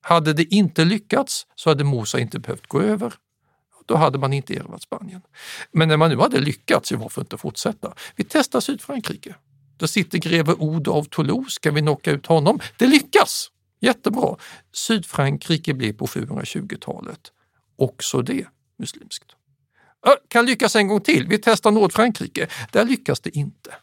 Hade 0.00 0.32
det 0.32 0.54
inte 0.54 0.84
lyckats 0.84 1.46
så 1.54 1.70
hade 1.70 1.84
Mosa 1.84 2.18
inte 2.18 2.38
behövt 2.38 2.66
gå 2.66 2.80
över. 2.80 3.14
Då 3.86 3.96
hade 3.96 4.18
man 4.18 4.32
inte 4.32 4.54
erövrat 4.54 4.82
Spanien. 4.82 5.22
Men 5.72 5.88
när 5.88 5.96
man 5.96 6.10
nu 6.10 6.16
hade 6.16 6.40
lyckats, 6.40 6.92
varför 6.92 7.20
inte 7.20 7.38
fortsätta? 7.38 7.94
Vi 8.16 8.24
testar 8.24 8.60
Sydfrankrike. 8.60 9.34
Där 9.76 9.86
sitter 9.86 10.18
greve 10.18 10.52
Odo 10.52 10.92
av 10.92 11.04
Toulouse, 11.04 11.50
ska 11.50 11.70
vi 11.70 11.80
knocka 11.80 12.10
ut 12.10 12.26
honom? 12.26 12.60
Det 12.76 12.86
lyckas! 12.86 13.50
Jättebra! 13.80 14.36
Sydfrankrike 14.72 15.74
blir 15.74 15.92
på 15.92 16.06
720-talet 16.06 17.32
också 17.76 18.22
det 18.22 18.46
muslimskt. 18.78 19.24
Ö, 20.06 20.10
Kan 20.28 20.46
lyckas 20.46 20.76
en 20.76 20.88
gång 20.88 21.00
till, 21.00 21.26
vi 21.28 21.38
testar 21.38 21.70
Nordfrankrike. 21.70 22.48
Där 22.72 22.84
lyckas 22.84 23.20
det 23.20 23.36
inte. 23.36 23.74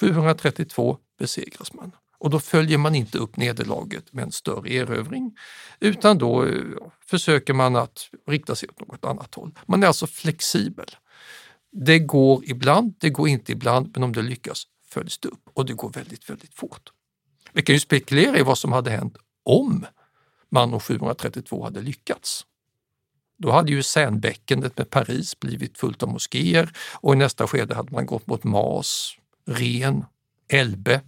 732 0.00 0.98
besegras 1.18 1.72
man. 1.72 1.92
Och 2.24 2.30
då 2.30 2.40
följer 2.40 2.78
man 2.78 2.94
inte 2.94 3.18
upp 3.18 3.36
nederlaget 3.36 4.12
med 4.12 4.24
en 4.24 4.32
större 4.32 4.72
erövring 4.72 5.36
utan 5.80 6.18
då 6.18 6.46
eh, 6.46 6.62
försöker 7.06 7.52
man 7.52 7.76
att 7.76 8.10
rikta 8.26 8.54
sig 8.54 8.68
åt 8.68 8.88
något 8.88 9.04
annat 9.04 9.34
håll. 9.34 9.58
Man 9.66 9.82
är 9.82 9.86
alltså 9.86 10.06
flexibel. 10.06 10.86
Det 11.72 11.98
går 11.98 12.44
ibland, 12.44 12.94
det 12.98 13.10
går 13.10 13.28
inte 13.28 13.52
ibland, 13.52 13.90
men 13.94 14.02
om 14.02 14.12
det 14.12 14.22
lyckas 14.22 14.62
följs 14.90 15.18
det 15.18 15.28
upp 15.28 15.48
och 15.54 15.66
det 15.66 15.72
går 15.72 15.90
väldigt, 15.90 16.30
väldigt 16.30 16.54
fort. 16.54 16.92
Vi 17.52 17.62
kan 17.62 17.74
ju 17.74 17.80
spekulera 17.80 18.38
i 18.38 18.42
vad 18.42 18.58
som 18.58 18.72
hade 18.72 18.90
hänt 18.90 19.16
om 19.42 19.86
man 20.50 20.74
och 20.74 20.82
732 20.82 21.64
hade 21.64 21.80
lyckats. 21.80 22.46
Då 23.38 23.50
hade 23.50 23.72
ju 23.72 23.82
Seinbäckenet 23.82 24.78
med 24.78 24.90
Paris 24.90 25.40
blivit 25.40 25.78
fullt 25.78 26.02
av 26.02 26.08
moskéer 26.08 26.72
och 26.94 27.14
i 27.14 27.16
nästa 27.16 27.46
skede 27.46 27.74
hade 27.74 27.92
man 27.92 28.06
gått 28.06 28.26
mot 28.26 28.44
Mas, 28.44 29.16
Ren, 29.46 30.04
Elbe. 30.48 31.00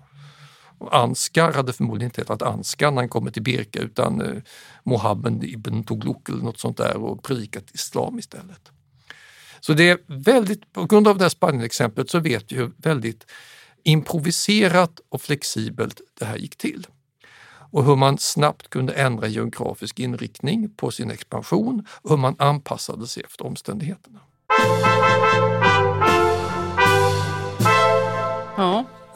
Och 0.79 0.97
Anskar 0.97 1.53
hade 1.53 1.73
förmodligen 1.73 2.11
inte 2.11 2.21
hetat 2.21 2.43
Anskar 2.43 2.91
när 2.91 3.03
han 3.03 3.09
kommer 3.09 3.31
till 3.31 3.43
Birka 3.43 3.81
utan 3.81 4.21
eh, 4.21 4.43
Mohammed 4.85 5.45
ibn 5.45 5.85
Toglok 5.85 6.29
eller 6.29 6.43
något 6.43 6.61
sånt 6.61 6.77
där 6.77 6.97
och 6.97 7.23
predikat 7.23 7.65
islam 7.75 8.19
istället. 8.19 8.71
Så 9.61 9.73
det 9.73 9.91
är 9.91 9.99
väldigt, 10.07 10.73
på 10.73 10.85
grund 10.85 11.09
av 11.09 11.19
det 11.19 11.25
här 11.25 11.29
Spanien-exemplet 11.29 12.11
så 12.11 12.21
vet 12.21 12.53
vi 12.53 12.57
hur 12.57 12.73
väldigt 12.77 13.27
improviserat 13.83 15.01
och 15.09 15.23
flexibelt 15.23 16.01
det 16.19 16.25
här 16.25 16.37
gick 16.37 16.57
till. 16.57 16.87
Och 17.71 17.85
hur 17.85 17.97
man 17.97 18.19
snabbt 18.19 18.71
kunde 18.71 18.93
ändra 18.93 19.27
geografisk 19.27 19.99
inriktning 19.99 20.71
på 20.77 20.91
sin 20.91 21.11
expansion 21.11 21.87
och 21.91 22.11
hur 22.11 22.17
man 22.17 22.37
anpassade 22.39 23.07
sig 23.07 23.23
efter 23.27 23.47
omständigheterna. 23.47 24.21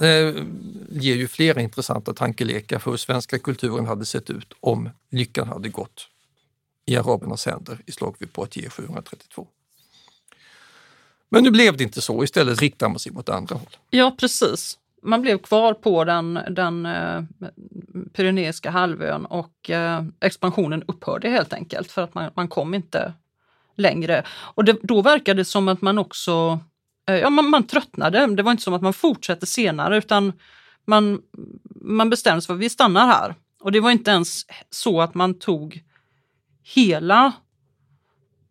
Det 0.00 0.46
ger 0.90 1.14
ju 1.14 1.28
flera 1.28 1.60
intressanta 1.60 2.14
tankelekar 2.14 2.78
för 2.78 2.90
hur 2.90 2.98
svenska 2.98 3.38
kulturen 3.38 3.86
hade 3.86 4.06
sett 4.06 4.30
ut 4.30 4.52
om 4.60 4.90
lyckan 5.10 5.48
hade 5.48 5.68
gått 5.68 6.08
i 6.86 6.96
arabernas 6.96 7.46
händer 7.46 7.78
i 7.86 7.92
slag 7.92 8.16
vid 8.18 8.32
Poitiers 8.32 8.72
732. 8.72 9.46
Men 11.28 11.44
nu 11.44 11.50
blev 11.50 11.76
det 11.76 11.84
inte 11.84 12.00
så, 12.00 12.24
istället 12.24 12.60
riktar 12.60 12.88
man 12.88 12.98
sig 12.98 13.12
mot 13.12 13.28
andra 13.28 13.54
håll. 13.54 13.76
ja, 13.90 14.16
precis. 14.20 14.78
Man 15.02 15.22
blev 15.22 15.38
kvar 15.38 15.74
på 15.74 16.04
den, 16.04 16.40
den 16.50 16.86
eh, 16.86 17.22
Pyreneiska 18.12 18.70
halvön 18.70 19.26
och 19.26 19.70
eh, 19.70 20.04
expansionen 20.20 20.82
upphörde 20.86 21.28
helt 21.28 21.52
enkelt 21.52 21.90
för 21.90 22.02
att 22.02 22.14
man, 22.14 22.30
man 22.34 22.48
kom 22.48 22.74
inte 22.74 23.12
längre. 23.76 24.24
Och 24.30 24.64
det, 24.64 24.76
då 24.82 25.02
verkade 25.02 25.40
det 25.40 25.44
som 25.44 25.68
att 25.68 25.82
man 25.82 25.98
också 25.98 26.60
Eh, 27.10 27.20
ja, 27.20 27.30
man, 27.30 27.50
man 27.50 27.66
tröttnade. 27.66 28.26
Det 28.26 28.42
var 28.42 28.50
inte 28.50 28.62
som 28.62 28.74
att 28.74 28.82
man 28.82 28.92
fortsatte 28.92 29.46
senare 29.46 29.98
utan 29.98 30.32
man, 30.86 31.20
man 31.80 32.10
bestämde 32.10 32.42
sig 32.42 32.46
för 32.46 32.54
att 32.54 32.60
vi 32.60 32.68
stannar 32.68 33.06
här. 33.06 33.34
Och 33.60 33.72
det 33.72 33.80
var 33.80 33.90
inte 33.90 34.10
ens 34.10 34.46
så 34.70 35.00
att 35.00 35.14
man 35.14 35.38
tog 35.38 35.82
hela 36.74 37.32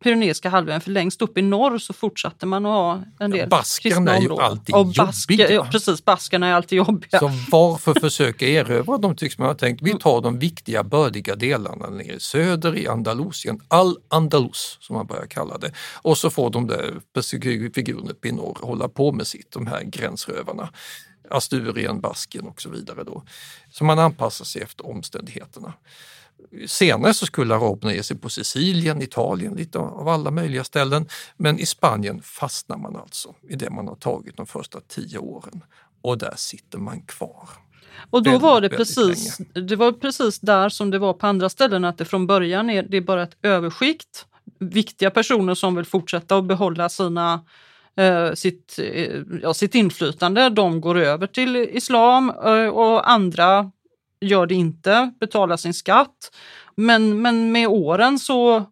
Pyreneiska 0.04 0.50
halvön, 0.50 0.82
för 0.82 0.92
längst 0.92 1.22
upp 1.22 1.38
i 1.38 1.42
norr 1.42 1.78
så 1.78 1.94
fortsatte 1.94 2.46
man 2.46 2.66
att 2.66 2.72
ha 2.72 3.04
en 3.20 3.32
del 3.32 3.50
Baskerna 3.50 3.96
kristna 3.96 4.18
är 4.18 4.22
ju 4.22 4.28
områden. 4.30 4.46
alltid 4.46 4.76
och 4.76 4.86
basker, 4.86 5.34
jobbiga. 5.34 5.52
ja, 5.52 5.68
Precis, 5.72 6.06
baskerna 6.06 6.48
är 6.48 6.54
alltid 6.54 6.78
jobbiga. 6.78 7.20
Så 7.20 7.32
varför 7.52 8.00
försöka 8.00 8.48
erövra 8.48 8.98
dem 8.98 9.16
tycks 9.16 9.38
man 9.38 9.48
ha 9.48 9.56
tänkt. 9.56 9.82
Vi 9.82 9.94
tar 9.94 10.22
de 10.22 10.40
viktiga 10.40 10.84
bördiga 10.84 11.36
delarna 11.36 11.90
nere 11.90 12.14
i 12.14 12.20
söder 12.20 12.78
i 12.78 12.88
Andalusien, 12.88 13.60
Al-Andalus 13.68 14.78
som 14.82 14.96
man 14.96 15.08
börjar 15.08 15.26
kalla 15.26 15.58
det. 15.58 15.72
Och 16.02 16.18
så 16.18 16.30
får 16.30 16.50
de 16.50 16.68
där 16.68 16.94
figurerna 17.74 18.12
uppe 18.12 18.28
i 18.28 18.32
norr 18.32 18.58
hålla 18.62 18.90
på 18.90 19.12
med 19.12 19.28
sitt, 19.28 19.52
de 19.52 19.68
här 19.68 19.84
gränsrövarna. 19.84 20.70
Asturien, 21.30 22.02
Basken 22.02 22.48
och 22.48 22.62
så 22.62 22.70
vidare. 22.70 23.04
Då. 23.04 23.24
Så 23.72 23.84
man 23.84 24.00
anpassar 24.00 24.46
sig 24.46 24.62
efter 24.62 24.86
omständigheterna. 24.90 25.74
Senare 26.68 27.14
så 27.14 27.26
skulle 27.26 27.56
araberna 27.56 27.94
ge 27.94 28.04
sig 28.04 28.18
på 28.18 28.30
Sicilien, 28.30 29.02
Italien, 29.02 29.54
lite 29.54 29.80
av 29.80 30.08
alla 30.08 30.32
möjliga 30.32 30.64
ställen. 30.64 31.08
Men 31.38 31.60
i 31.60 31.66
Spanien 31.66 32.22
fastnar 32.22 32.78
man 32.78 32.96
alltså 32.96 33.36
i 33.50 33.56
det 33.56 33.70
man 33.70 33.88
har 33.88 33.96
tagit 33.96 34.38
de 34.38 34.46
första 34.48 34.80
tio 34.88 35.18
åren 35.18 35.64
och 36.02 36.18
där 36.18 36.34
sitter 36.36 36.78
man 36.78 37.02
kvar. 37.02 37.50
Och 38.10 38.24
då 38.24 38.30
väldigt, 38.30 38.44
var 38.44 38.62
det 38.62 38.70
precis, 38.70 39.38
det 39.54 39.76
var 39.76 39.92
precis 39.92 40.40
där 40.40 40.70
som 40.70 40.92
det 40.92 41.00
var 41.00 41.14
på 41.14 41.28
andra 41.28 41.50
ställen, 41.50 41.86
att 41.86 41.98
det 41.98 42.06
från 42.06 42.28
början 42.28 42.70
är, 42.70 42.84
det 42.84 42.98
är 42.98 43.02
bara 43.02 43.24
ett 43.24 43.38
överskikt. 43.42 44.26
Viktiga 44.60 45.12
personer 45.12 45.56
som 45.56 45.76
vill 45.76 45.86
fortsätta 45.86 46.38
att 46.38 46.46
behålla 46.46 46.90
sina, 46.90 47.46
eh, 47.98 48.34
sitt, 48.34 48.80
eh, 48.80 49.22
ja, 49.42 49.54
sitt 49.54 49.76
inflytande, 49.76 50.50
de 50.50 50.82
går 50.82 50.98
över 50.98 51.28
till 51.28 51.56
islam 51.56 52.30
eh, 52.30 52.68
och 52.68 53.10
andra 53.10 53.72
gör 54.22 54.46
det 54.46 54.56
inte, 54.56 55.14
betalar 55.20 55.58
sin 55.58 55.74
skatt. 55.74 56.32
Men, 56.76 57.22
men 57.22 57.52
med 57.52 57.68
åren 57.68 58.20
så 58.20 58.66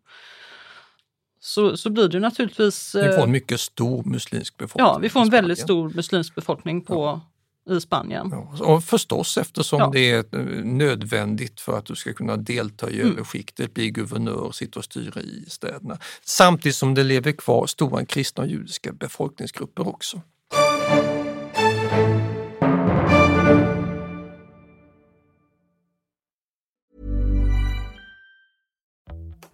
så, 1.39 1.77
så 1.77 1.89
blir 1.89 2.07
det 2.07 2.19
naturligtvis... 2.19 2.95
Vi 2.95 3.03
får 3.03 3.09
eh, 3.17 3.23
en 3.23 3.31
mycket 3.31 3.59
stor 3.59 4.03
muslimsk 4.03 4.57
befolkning. 4.57 4.85
Ja, 4.87 4.97
vi 4.97 5.09
får 5.09 5.19
en 5.21 5.29
väldigt 5.29 5.59
stor 5.59 5.89
muslimsk 5.89 6.35
befolkning 6.35 6.81
på, 6.85 7.21
i 7.69 7.81
Spanien. 7.81 8.29
Ja, 8.31 8.65
och 8.65 8.83
förstås 8.83 9.37
eftersom 9.37 9.79
Ja. 9.79 9.89
det 9.93 10.11
är 10.11 10.17
eh, 10.17 10.63
nödvändigt 10.63 11.61
för 11.61 11.77
att 11.77 11.85
du 11.85 11.95
ska 11.95 12.13
kunna 12.13 12.37
delta 12.37 12.89
i 12.89 13.01
Mm. 13.01 13.13
överskiktet, 13.13 13.73
bli 13.73 13.89
guvernör, 13.91 14.51
sitta 14.51 14.79
och 14.79 14.85
styra 14.85 15.21
i 15.21 15.45
städerna. 15.47 15.97
Samtidigt 16.21 16.75
som 16.75 16.93
det 16.93 17.03
lever 17.03 17.31
kvar 17.31 17.67
stora 17.67 18.05
kristna 18.05 18.43
och 18.43 18.49
judiska 18.49 18.93
befolkningsgrupper 18.93 19.87
också. 19.87 20.21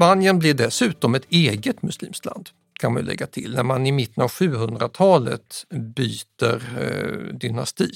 Spanien 0.00 0.38
blir 0.38 0.54
dessutom 0.54 1.14
ett 1.14 1.26
eget 1.28 1.82
muslimskt 1.82 2.24
land 2.24 2.48
kan 2.80 2.92
man 2.92 3.02
ju 3.02 3.08
lägga 3.08 3.26
till, 3.26 3.54
när 3.54 3.62
man 3.62 3.86
i 3.86 3.92
mitten 3.92 4.22
av 4.22 4.30
700-talet 4.30 5.66
byter 5.70 6.62
eh, 6.80 7.34
dynasti 7.34 7.90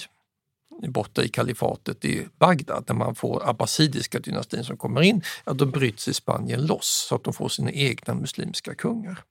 borta 0.88 1.22
i 1.22 1.28
kalifatet 1.28 2.04
i 2.04 2.28
Bagdad, 2.38 2.84
när 2.88 2.94
man 2.94 3.14
får 3.14 3.48
abbasidiska 3.48 4.18
dynastin 4.18 4.64
som 4.64 4.76
kommer 4.76 5.02
in, 5.02 5.22
ja 5.44 5.52
då 5.52 5.66
bryts 5.66 6.08
i 6.08 6.14
Spanien 6.14 6.66
loss 6.66 7.06
så 7.08 7.14
att 7.14 7.24
de 7.24 7.32
får 7.32 7.48
sina 7.48 7.72
egna 7.72 8.14
muslimska 8.14 8.74
kungar. 8.74 9.22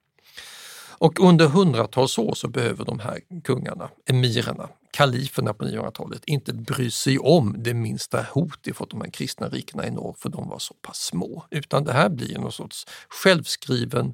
Och 0.98 1.20
under 1.20 1.48
hundratals 1.48 2.18
år 2.18 2.34
så 2.34 2.48
behöver 2.48 2.86
de 2.86 3.00
här 3.00 3.20
kungarna, 3.44 3.90
emirerna, 4.06 4.70
kaliferna 4.94 5.54
på 5.54 5.66
900-talet 5.66 6.26
inte 6.26 6.54
bry 6.54 6.92
sig 6.92 7.20
om 7.20 7.56
det 7.58 7.74
minsta 7.74 8.26
hot 8.32 8.68
ifrån 8.68 8.88
de 8.92 9.02
här 9.02 9.10
kristna 9.10 9.50
rikena 9.50 9.88
i 9.88 9.92
norr 9.92 10.16
för 10.20 10.30
de 10.30 10.50
var 10.50 10.60
så 10.60 10.74
pass 10.74 10.98
små. 10.98 11.46
Utan 11.50 11.84
det 11.84 11.94
här 11.94 12.10
blir 12.10 12.38
någon 12.38 12.52
sorts 12.52 12.86
självskriven, 13.10 14.14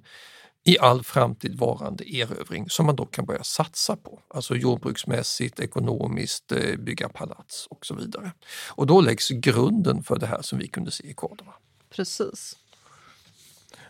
i 0.63 0.79
all 0.79 1.03
framtid 1.03 1.59
varande 1.59 2.15
erövring 2.15 2.69
som 2.69 2.85
man 2.85 2.95
då 2.95 3.05
kan 3.05 3.25
börja 3.25 3.43
satsa 3.43 3.95
på. 3.95 4.19
Alltså 4.27 4.55
jordbruksmässigt, 4.55 5.59
ekonomiskt, 5.59 6.51
eh, 6.51 6.75
bygga 6.77 7.09
palats 7.09 7.67
och 7.69 7.85
så 7.85 7.95
vidare. 7.95 8.31
Och 8.69 8.87
då 8.87 9.01
läggs 9.01 9.29
grunden 9.29 10.03
för 10.03 10.19
det 10.19 10.27
här 10.27 10.41
som 10.41 10.59
vi 10.59 10.67
kunde 10.67 10.91
se 10.91 11.09
i 11.09 11.13
Córdoba. 11.13 11.53
Precis. 11.89 12.57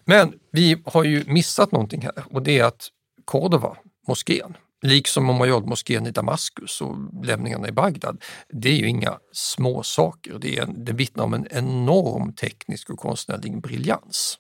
Men 0.06 0.40
vi 0.52 0.82
har 0.86 1.04
ju 1.04 1.24
missat 1.28 1.72
någonting 1.72 2.02
här 2.02 2.24
och 2.32 2.44
det 2.44 2.60
är 2.60 2.64
att 2.64 2.88
Córdoba, 3.26 3.78
moskén, 4.08 4.58
liksom 4.82 5.30
Umayyad-moskén 5.30 6.08
i 6.08 6.12
Damaskus 6.12 6.82
och 6.82 7.26
lämningarna 7.26 7.68
i 7.68 7.72
Bagdad, 7.72 8.24
det 8.50 8.70
är 8.70 8.78
ju 8.78 8.88
inga 8.88 9.20
små 9.32 9.84
saker. 9.84 10.40
Det, 10.40 10.58
är 10.58 10.64
en, 10.64 10.86
det 10.86 10.94
vittnar 10.94 11.24
om 11.24 11.34
en 11.34 11.48
enorm 11.52 12.34
teknisk 12.34 12.90
och 12.90 13.00
konstnärlig 13.00 13.62
briljans. 13.62 14.38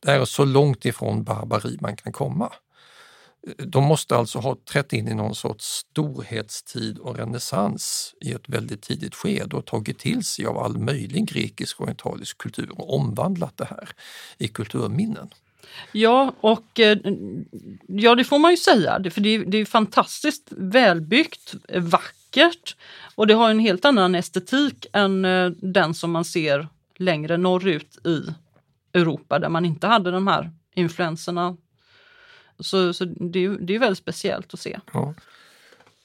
Det 0.00 0.10
här 0.10 0.20
är 0.20 0.24
så 0.24 0.44
långt 0.44 0.84
ifrån 0.84 1.24
barbari 1.24 1.78
man 1.80 1.96
kan 1.96 2.12
komma. 2.12 2.52
De 3.58 3.84
måste 3.84 4.16
alltså 4.16 4.38
ha 4.38 4.56
trätt 4.72 4.92
in 4.92 5.08
i 5.08 5.14
någon 5.14 5.34
sorts 5.34 5.64
storhetstid 5.64 6.98
och 6.98 7.16
renässans 7.16 8.14
i 8.20 8.32
ett 8.32 8.48
väldigt 8.48 8.82
tidigt 8.82 9.14
skede 9.14 9.56
och 9.56 9.66
tagit 9.66 9.98
till 9.98 10.24
sig 10.24 10.46
av 10.46 10.58
all 10.58 10.78
möjlig 10.78 11.28
grekisk 11.28 11.80
och 11.80 11.82
orientalisk 11.82 12.38
kultur 12.38 12.70
och 12.72 12.94
omvandlat 12.94 13.56
det 13.56 13.64
här 13.64 13.88
i 14.38 14.48
kulturminnen. 14.48 15.30
Ja, 15.92 16.34
och 16.40 16.80
eh, 16.80 16.98
ja, 17.86 18.14
det 18.14 18.24
får 18.24 18.38
man 18.38 18.50
ju 18.50 18.56
säga, 18.56 18.98
det- 18.98 19.10
för 19.10 19.20
det 19.20 19.28
är, 19.34 19.44
det 19.44 19.58
är 19.58 19.64
fantastiskt 19.64 20.48
välbyggt, 20.56 21.54
vackert 21.76 22.76
och 23.14 23.26
det 23.26 23.34
har 23.34 23.50
en 23.50 23.58
helt 23.58 23.84
annan 23.84 24.14
estetik 24.14 24.86
än 24.92 25.24
eh, 25.24 25.50
den 25.50 25.94
som 25.94 26.10
man 26.10 26.24
ser 26.24 26.68
längre 26.98 27.36
norrut 27.36 28.06
i 28.06 28.20
Europa 28.98 29.38
där 29.38 29.48
man 29.48 29.64
inte 29.64 29.86
hade 29.86 30.10
de 30.10 30.26
här 30.26 30.50
influenserna. 30.74 31.56
Så, 32.58 32.92
så 32.94 33.04
det, 33.04 33.44
är 33.44 33.48
det 33.60 33.74
är 33.74 33.78
väldigt 33.78 33.98
speciellt 33.98 34.54
att 34.54 34.60
se. 34.60 34.80
Ja. 34.92 35.14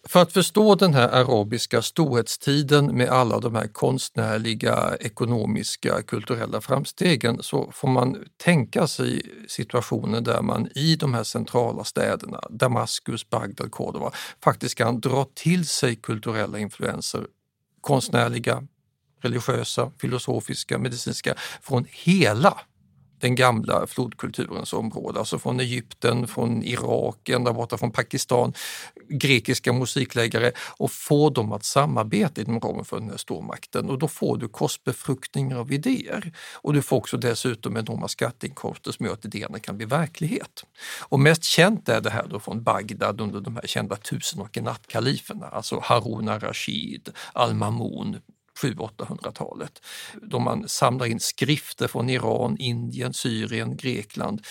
För 0.10 0.22
att 0.22 0.34
förstå 0.34 0.76
den 0.76 0.94
här 0.94 1.08
arabiska 1.10 1.82
storhetstiden 1.82 2.86
med 2.86 3.10
alla 3.10 3.40
de 3.40 3.56
här 3.56 3.68
konstnärliga, 3.68 4.98
ekonomiska, 5.00 6.02
kulturella 6.02 6.62
framstegen 6.62 7.44
så 7.44 7.72
får 7.72 7.88
man 7.88 8.18
tänka 8.38 8.88
sig 8.88 9.22
situationen 9.48 10.24
där 10.24 10.42
man 10.42 10.70
i 10.76 10.96
de 10.96 11.14
här 11.14 11.24
centrala 11.24 11.84
städerna, 11.84 12.42
Damaskus, 12.50 13.30
Bagdad, 13.30 13.72
Córdoba, 13.72 14.12
faktiskt 14.44 14.76
kan 14.76 15.00
dra 15.00 15.28
till 15.34 15.68
sig 15.68 15.96
kulturella 15.96 16.60
influenser, 16.60 17.26
konstnärliga, 17.82 18.64
religiösa, 19.22 19.92
filosofiska, 19.98 20.78
medicinska, 20.78 21.36
från 21.62 21.86
hela 21.90 22.58
den 23.20 23.36
gamla 23.36 23.88
flodkulturens 23.88 24.74
område, 24.74 25.20
alltså 25.20 25.40
från 25.40 25.60
Egypten, 25.60 26.28
från 26.28 26.64
Irak, 26.64 27.30
ända 27.30 27.54
borta 27.54 27.78
från 27.78 27.92
Pakistan, 27.92 28.54
grekiska 29.10 29.74
musikläggare 29.74 30.52
och 30.78 30.92
få 30.92 31.30
dem 31.30 31.52
att 31.52 31.66
samarbeta 31.66 32.42
inom 32.42 32.60
ramen 32.60 32.86
för 32.86 33.00
den 33.00 33.10
här 33.10 33.18
stormakten. 33.18 33.90
Och 33.90 34.00
då 34.00 34.08
får 34.08 34.38
du 34.38 34.48
korsbefruktningar 34.48 35.58
av 35.58 35.72
idéer. 35.72 36.32
Och 36.56 36.74
du 36.74 36.82
får 36.82 36.98
också 36.98 37.18
dessutom 37.18 37.78
enorma 37.78 38.08
skatteinkomster 38.08 38.92
som 38.92 39.06
gör 39.06 39.14
att 39.14 39.26
idéerna 39.26 39.60
kan 39.60 39.78
bli 39.78 39.86
verklighet. 39.86 40.64
Och 41.00 41.20
mest 41.20 41.44
känt 41.44 41.90
är 41.90 42.02
det 42.02 42.10
här 42.10 42.28
då 42.28 42.40
från 42.40 42.64
Bagdad 42.64 43.22
under 43.22 43.42
de 43.42 43.56
här 43.56 43.68
kända 43.68 43.96
tusen 43.96 44.42
och 44.42 44.58
en 44.58 44.64
natt-kaliferna, 44.64 45.48
alltså 45.48 45.80
Harun 45.84 46.30
al-Rashid, 46.30 47.10
Al-Mamun, 47.34 48.20
700-800-talet 48.64 49.82
då 50.22 50.40
man 50.40 50.68
samlar 50.68 51.06
in 51.06 51.20
skrifter 51.20 51.88
från 51.88 52.10
Iran, 52.10 52.58
Indien, 52.60 53.14
Syrien, 53.14 53.78
Grekland 53.78 54.42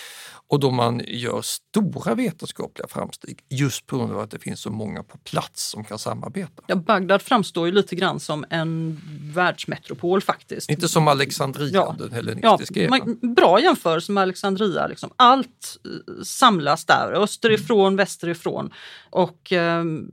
och 0.48 0.60
då 0.60 0.70
man 0.70 1.02
gör 1.06 1.42
stora 1.42 2.14
vetenskapliga 2.14 2.88
framsteg 2.88 3.38
just 3.48 3.86
på 3.86 3.98
grund 3.98 4.12
av 4.12 4.18
att 4.18 4.30
det 4.30 4.38
finns 4.38 4.60
så 4.60 4.70
många 4.70 5.02
på 5.02 5.18
plats 5.18 5.70
som 5.70 5.84
kan 5.84 5.98
samarbeta. 5.98 6.62
Ja, 6.66 6.76
Bagdad 6.76 7.22
framstår 7.22 7.66
ju 7.66 7.72
lite 7.72 7.96
grann 7.96 8.20
som 8.20 8.44
en 8.50 9.00
världsmetropol 9.34 10.20
faktiskt. 10.22 10.70
Inte 10.70 10.88
som 10.88 11.08
Alexandria, 11.08 11.92
den 11.98 12.08
Ja, 12.10 12.14
hellenistiska 12.14 12.80
eran. 12.80 12.90
man, 13.22 13.34
bra 13.34 13.60
jämförelse 13.60 14.12
med 14.12 14.22
Alexandria. 14.22 14.86
Liksom. 14.86 15.10
Allt 15.16 15.76
eh, 15.84 16.22
samlas 16.24 16.84
där, 16.84 17.12
österifrån, 17.12 17.96
västerifrån. 17.96 18.72
Och, 19.10 19.52
ehm, 19.52 20.08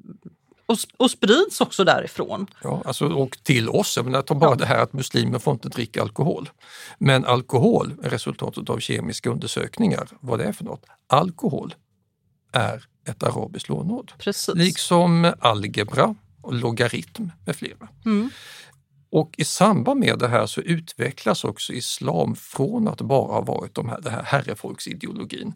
och 0.74 0.80
och, 0.98 1.12
sprids 1.12 1.62
också 1.62 1.84
därifrån. 1.84 2.48
Ja, 2.64 2.82
alltså, 2.86 3.08
och 3.08 3.38
till 3.44 3.70
oss, 3.70 3.98
jag 3.98 4.06
menar, 4.06 4.22
ta 4.22 4.36
bara 4.36 4.56
det 4.56 4.66
här 4.66 4.84
att 4.84 4.94
muslimer 4.94 5.40
får 5.40 5.54
inte 5.54 5.70
dricka 5.70 6.02
alkohol. 6.02 6.50
Men 6.98 7.26
alkohol 7.26 7.94
är 8.04 8.10
resultatet 8.10 8.70
av 8.70 8.80
kemiska 8.80 9.30
undersökningar. 9.30 10.08
Vad 10.20 10.40
det 10.40 10.46
är 10.46 10.52
för 10.52 10.64
något? 10.64 10.86
Alkohol 11.08 11.76
är 12.52 12.86
ett 13.08 13.24
arabiskt 13.24 13.70
lånord. 13.70 14.12
Precis. 14.18 14.56
Liksom 14.56 15.34
algebra 15.40 16.16
och 16.42 16.54
logaritm 16.54 17.30
med 17.46 17.56
flera. 17.56 17.88
Mm. 18.06 18.30
Och 19.12 19.36
i 19.38 19.46
samband 19.46 20.00
med 20.00 20.20
det 20.20 20.28
här 20.28 20.46
så 20.46 20.62
utvecklas 20.62 21.44
också 21.44 21.74
islam 21.74 22.36
från 22.36 22.88
att 22.88 23.02
bara 23.02 23.34
ha 23.34 23.42
varit 23.42 23.76
de 23.76 23.90
här, 23.90 24.02
det 24.02 24.10
här 24.10 24.24
herrefolksideologin 24.24 25.54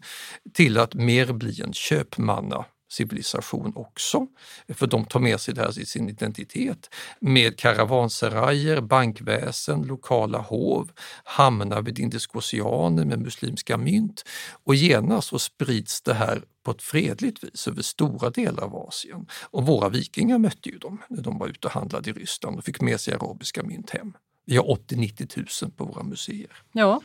till 0.52 0.78
att 0.78 0.94
mer 0.94 1.32
bli 1.32 1.62
en 1.62 1.72
köpmanna 1.72 2.64
civilisation 2.88 3.72
också, 3.76 4.26
för 4.68 4.86
de 4.86 5.04
tar 5.04 5.20
med 5.20 5.40
sig 5.40 5.54
det 5.54 5.60
här 5.60 5.78
i 5.78 5.86
sin 5.86 6.08
identitet 6.08 6.90
med 7.20 7.58
karavanserajer, 7.58 8.80
bankväsen, 8.80 9.82
lokala 9.82 10.38
hov, 10.38 10.90
hamnar 11.24 11.82
vid 11.82 11.98
Indiska 11.98 12.38
oceanen 12.38 13.08
med 13.08 13.18
muslimska 13.18 13.76
mynt 13.76 14.24
och 14.64 14.74
genast 14.74 15.28
så 15.28 15.38
sprids 15.38 16.02
det 16.02 16.14
här 16.14 16.42
på 16.62 16.70
ett 16.70 16.82
fredligt 16.82 17.44
vis 17.44 17.68
över 17.68 17.82
stora 17.82 18.30
delar 18.30 18.62
av 18.62 18.76
Asien. 18.76 19.26
Och 19.42 19.66
våra 19.66 19.88
vikingar 19.88 20.38
mötte 20.38 20.68
ju 20.68 20.78
dem 20.78 21.02
när 21.08 21.22
de 21.22 21.38
var 21.38 21.46
ute 21.46 21.66
och 21.66 21.72
handlade 21.72 22.10
i 22.10 22.12
Ryssland 22.12 22.58
och 22.58 22.64
fick 22.64 22.80
med 22.80 23.00
sig 23.00 23.14
arabiska 23.14 23.62
mynt 23.62 23.90
hem. 23.90 24.12
Vi 24.44 24.56
har 24.56 24.64
80-90 24.64 25.64
000 25.64 25.72
på 25.72 25.84
våra 25.84 26.02
museer. 26.02 26.52
Ja. 26.72 27.00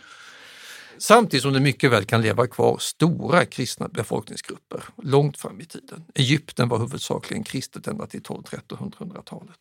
Samtidigt 0.98 1.44
som 1.44 1.54
det 1.54 1.60
mycket 1.60 1.92
väl 1.92 2.06
kan 2.06 2.22
leva 2.22 2.48
kvar 2.48 2.78
stora 2.80 3.46
kristna 3.46 3.88
befolkningsgrupper 3.88 4.84
långt 5.04 5.38
fram 5.38 5.62
i 5.62 5.66
tiden. 5.66 6.04
Egypten 6.16 6.70
var 6.70 6.80
huvudsakligen 6.80 7.44
kristet 7.44 7.88
ända 7.88 8.08
till 8.08 8.22
1200-1300-talet. 8.22 9.60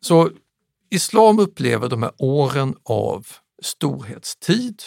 Så 0.00 0.30
islam 0.90 1.38
upplever 1.38 1.88
de 1.88 2.02
här 2.02 2.12
åren 2.18 2.74
av 2.82 3.26
storhetstid, 3.62 4.82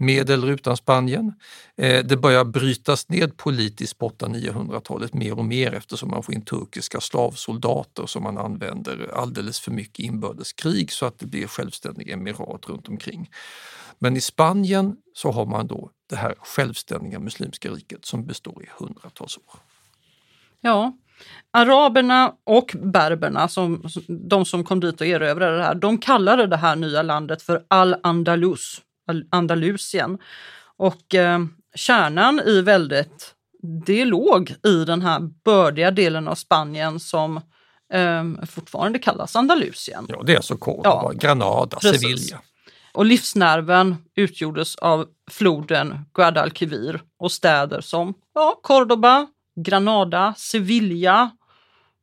med 0.00 0.30
eller 0.30 0.48
utan 0.48 0.76
Spanien. 0.76 1.32
Eh, 1.76 2.04
det 2.04 2.16
börjar 2.16 2.44
brytas 2.44 3.08
ned 3.08 3.36
politiskt 3.36 3.98
på 3.98 4.08
900-talet 4.08 5.14
mer 5.14 5.38
och 5.38 5.44
mer 5.44 5.74
eftersom 5.74 6.10
man 6.10 6.22
får 6.22 6.34
in 6.34 6.44
turkiska 6.44 7.00
slavsoldater 7.00 8.06
som 8.06 8.22
man 8.22 8.38
använder 8.38 9.10
alldeles 9.14 9.60
för 9.60 9.70
mycket 9.70 10.00
i 10.00 10.02
inbördeskrig 10.02 10.92
så 10.92 11.06
att 11.06 11.18
det 11.18 11.26
blir 11.26 11.46
självständiga 11.46 12.14
emirat 12.14 12.68
runt 12.68 12.88
omkring. 12.88 13.30
Men 13.98 14.16
i 14.16 14.20
Spanien 14.20 14.96
så 15.14 15.30
har 15.30 15.46
man 15.46 15.66
då 15.66 15.90
det 16.10 16.16
här 16.16 16.34
självständiga 16.38 17.18
muslimska 17.18 17.70
riket 17.70 18.04
som 18.04 18.26
består 18.26 18.62
i 18.62 18.68
hundratals 18.78 19.36
år. 19.36 19.60
Ja, 20.60 20.92
araberna 21.50 22.34
och 22.44 22.76
berberna, 22.82 23.48
som, 23.48 23.82
de 24.08 24.44
som 24.44 24.64
kom 24.64 24.80
dit 24.80 25.00
och 25.00 25.06
erövrade 25.06 25.56
det 25.56 25.64
här, 25.64 25.74
de 25.74 25.98
kallade 25.98 26.46
det 26.46 26.56
här 26.56 26.76
nya 26.76 27.02
landet 27.02 27.42
för 27.42 27.64
Al-Andalus, 27.68 28.82
Andalusien. 29.30 30.18
Och 30.76 31.14
eh, 31.14 31.38
kärnan 31.74 32.40
i 32.40 32.60
väldigt, 32.60 33.34
det 33.86 34.04
låg 34.04 34.54
i 34.66 34.84
den 34.84 35.02
här 35.02 35.20
bördiga 35.44 35.90
delen 35.90 36.28
av 36.28 36.34
Spanien 36.34 37.00
som 37.00 37.36
eh, 37.92 38.44
fortfarande 38.46 38.98
kallas 38.98 39.36
Andalusien. 39.36 40.06
Ja, 40.08 40.22
det 40.22 40.32
är 40.32 40.36
alltså 40.36 40.56
Córdoba, 40.56 41.00
ja, 41.02 41.12
Granada, 41.14 41.78
precis. 41.80 42.00
Sevilla. 42.00 42.42
Och 42.92 43.04
livsnerven 43.04 43.96
utgjordes 44.16 44.76
av 44.76 45.06
floden 45.30 46.04
Guadalquivir 46.14 47.00
och 47.18 47.32
städer 47.32 47.80
som 47.80 48.14
ja, 48.34 48.60
Cordoba, 48.62 49.26
Granada, 49.60 50.34
Sevilla, 50.36 51.30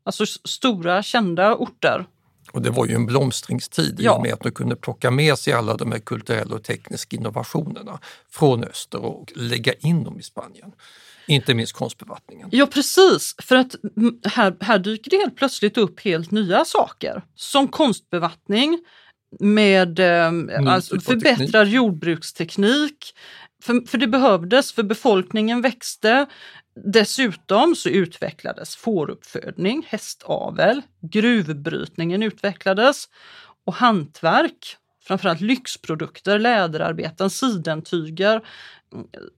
alltså 0.03 0.25
stora 0.25 1.03
kända 1.03 1.55
orter. 1.55 2.05
Och 2.51 2.61
det 2.61 2.69
var 2.69 2.85
ju 2.85 2.95
en 2.95 3.05
blomstringstid 3.05 3.95
ja. 3.99 4.15
i 4.15 4.17
och 4.17 4.21
med 4.21 4.33
att 4.33 4.41
de 4.41 4.51
kunde 4.51 4.75
plocka 4.75 5.11
med 5.11 5.37
sig 5.37 5.53
alla 5.53 5.77
de 5.77 5.91
här 5.91 5.99
kulturella 5.99 6.55
och 6.55 6.63
tekniska 6.63 7.15
innovationerna 7.15 7.99
från 8.29 8.63
öster 8.63 9.05
och 9.05 9.33
lägga 9.35 9.73
in 9.73 10.03
dem 10.03 10.19
i 10.19 10.23
Spanien. 10.23 10.71
Inte 11.27 11.53
minst 11.53 11.73
konstbevattningen. 11.73 12.49
Ja 12.51 12.65
precis, 12.65 13.35
för 13.41 13.55
att 13.55 13.75
här, 14.25 14.55
här 14.59 14.79
dyker 14.79 15.11
det 15.11 15.17
helt 15.17 15.35
plötsligt 15.35 15.77
upp 15.77 15.99
helt 15.99 16.31
nya 16.31 16.65
saker 16.65 17.21
som 17.35 17.67
konstbevattning, 17.67 18.79
med 19.39 19.99
eh, 19.99 20.31
alltså 20.67 20.99
förbättrad 20.99 21.67
jordbruksteknik. 21.67 23.13
För, 23.63 23.87
för 23.87 23.97
det 23.97 24.07
behövdes, 24.07 24.73
för 24.73 24.83
befolkningen 24.83 25.61
växte. 25.61 26.25
Dessutom 26.85 27.75
så 27.75 27.89
utvecklades 27.89 28.75
fåruppfödning, 28.75 29.87
hästavel, 29.89 30.81
gruvbrytningen 31.01 32.23
utvecklades 32.23 33.05
och 33.65 33.73
hantverk, 33.73 34.77
framförallt 35.03 35.41
lyxprodukter, 35.41 36.39
läderarbeten, 36.39 37.29
sidentyger. 37.29 38.41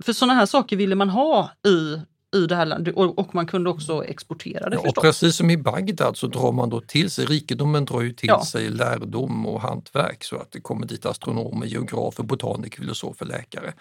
För 0.04 0.14
sådana 0.14 0.34
här 0.34 0.46
saker 0.46 0.76
ville 0.78 0.96
man 0.96 1.10
ha 1.10 1.52
i 1.68 1.98
i 2.36 2.46
det 2.46 2.56
här 2.56 2.66
landet 2.66 2.96
och, 2.96 3.36
man 3.36 3.48
kunde 3.48 3.70
också 3.70 4.06
exportera 4.06 4.70
det 4.70 4.76
ja, 4.76 4.82
förstås. 4.82 4.98
Och 4.98 5.04
precis 5.04 5.36
som 5.36 5.50
i 5.50 5.58
Bagdad 5.58 6.18
så 6.18 6.28
drar 6.28 6.52
man 6.52 6.70
då 6.70 6.82
till 6.82 7.10
sig, 7.10 7.26
rikedomen 7.26 7.86
drar 7.86 8.02
ju 8.02 8.14
till 8.14 8.30
ja. 8.30 8.46
sig 8.46 8.70
lärdom 8.70 9.46
och 9.46 9.62
hantverk 9.62 10.24
så 10.24 10.36
att 10.36 10.52
det 10.52 10.62
kommer 10.62 10.86
dit 10.86 11.06
astronomer, 11.06 11.66
geografer, 11.66 12.24
botaniker, 12.24 12.82
filosofer, 12.82 13.26
läkare. 13.26 13.74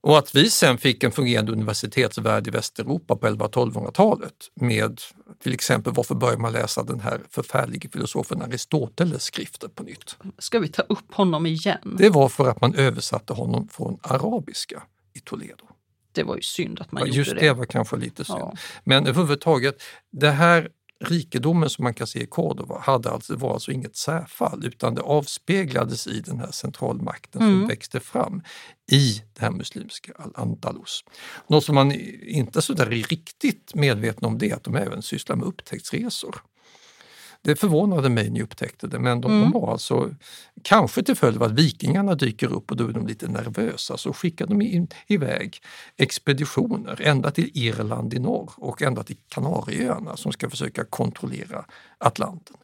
Och 0.00 0.18
att 0.18 0.34
vi 0.34 0.50
sen 0.50 0.78
fick 0.78 1.04
en 1.04 1.12
fungerande 1.12 1.52
universitetsvärld 1.52 2.48
i 2.48 2.50
Västeuropa 2.50 3.16
på 3.16 3.26
1100-1200-talet 3.26 4.50
med 4.54 5.00
till 5.42 5.54
exempel 5.54 5.92
varför 5.92 6.14
börjar 6.14 6.36
man 6.36 6.52
läsa 6.52 6.82
den 6.82 7.00
här 7.00 7.20
förfärlige 7.30 7.88
filosofen 7.88 8.42
Aristoteles 8.42 9.22
skrifter 9.22 9.68
på 9.68 9.82
nytt? 9.82 10.16
Ska 10.38 10.58
vi 10.58 10.68
ta 10.68 10.82
upp 10.82 11.14
honom 11.14 11.46
igen? 11.46 11.96
Det 11.98 12.10
var 12.10 12.28
för 12.28 12.48
att 12.48 12.60
man 12.60 12.74
översatte 12.74 13.32
honom 13.32 13.68
från 13.68 13.98
arabiska 14.02 14.82
i 15.14 15.20
Toledo 15.20 15.65
det 16.16 16.22
var 16.22 16.36
ju 16.36 16.42
synd 16.42 16.80
att 16.80 16.92
man 16.92 17.00
ja, 17.00 17.06
gjorde 17.06 17.18
just 17.18 17.30
det. 17.30 17.40
det 17.40 17.52
var 17.52 17.64
kanske 17.64 17.96
lite 17.96 18.24
synd. 18.24 18.38
Ja. 18.38 18.54
Men 18.84 19.06
överhuvudtaget, 19.06 19.82
det 20.12 20.30
här 20.30 20.68
rikedomen 21.04 21.70
som 21.70 21.82
man 21.82 21.94
kan 21.94 22.06
se 22.06 22.22
i 22.22 22.26
Córdoba 22.26 22.78
hade 22.78 23.10
alltså, 23.10 23.36
var 23.36 23.52
alltså 23.52 23.72
inget 23.72 23.96
särfall 23.96 24.66
utan 24.66 24.94
det 24.94 25.02
avspeglades 25.02 26.06
i 26.06 26.20
den 26.20 26.38
här 26.38 26.50
centralmakten 26.50 27.42
mm. 27.42 27.60
som 27.60 27.68
växte 27.68 28.00
fram 28.00 28.42
i 28.92 29.22
det 29.34 29.40
här 29.40 29.50
muslimska 29.50 30.12
Al-Andalus. 30.18 31.04
Något 31.46 31.64
som 31.64 31.74
man 31.74 31.92
inte 32.22 32.62
så 32.62 32.72
där 32.72 32.86
är 32.86 32.90
riktigt 32.90 33.74
medveten 33.74 34.24
om 34.24 34.38
det 34.38 34.50
är 34.50 34.54
att 34.54 34.64
de 34.64 34.76
även 34.76 35.02
sysslar 35.02 35.36
med 35.36 35.46
upptäcktsresor. 35.46 36.36
Det 37.46 37.56
förvånade 37.56 38.08
mig 38.08 38.30
när 38.30 38.38
jag 38.38 38.44
upptäckte 38.44 38.86
det, 38.86 38.98
men 38.98 39.20
de, 39.20 39.32
mm. 39.32 39.50
de 39.50 39.60
var 39.60 39.72
alltså, 39.72 40.14
kanske 40.62 41.02
till 41.02 41.14
följd 41.14 41.36
av 41.36 41.42
att 41.42 41.52
vikingarna 41.52 42.14
dyker 42.14 42.52
upp 42.52 42.70
och 42.70 42.76
då 42.76 42.88
är 42.88 42.92
de 42.92 43.06
lite 43.06 43.28
nervösa, 43.28 43.96
så 43.96 44.12
skickar 44.12 44.46
de 44.46 44.62
in, 44.62 44.88
iväg 45.06 45.60
expeditioner 45.96 47.00
ända 47.02 47.30
till 47.30 47.50
Irland 47.54 48.14
i 48.14 48.18
norr 48.18 48.52
och 48.56 48.82
ända 48.82 49.02
till 49.02 49.16
Kanarieöarna 49.28 50.16
som 50.16 50.32
ska 50.32 50.50
försöka 50.50 50.84
kontrollera 50.84 51.64
Atlanten. 51.98 52.56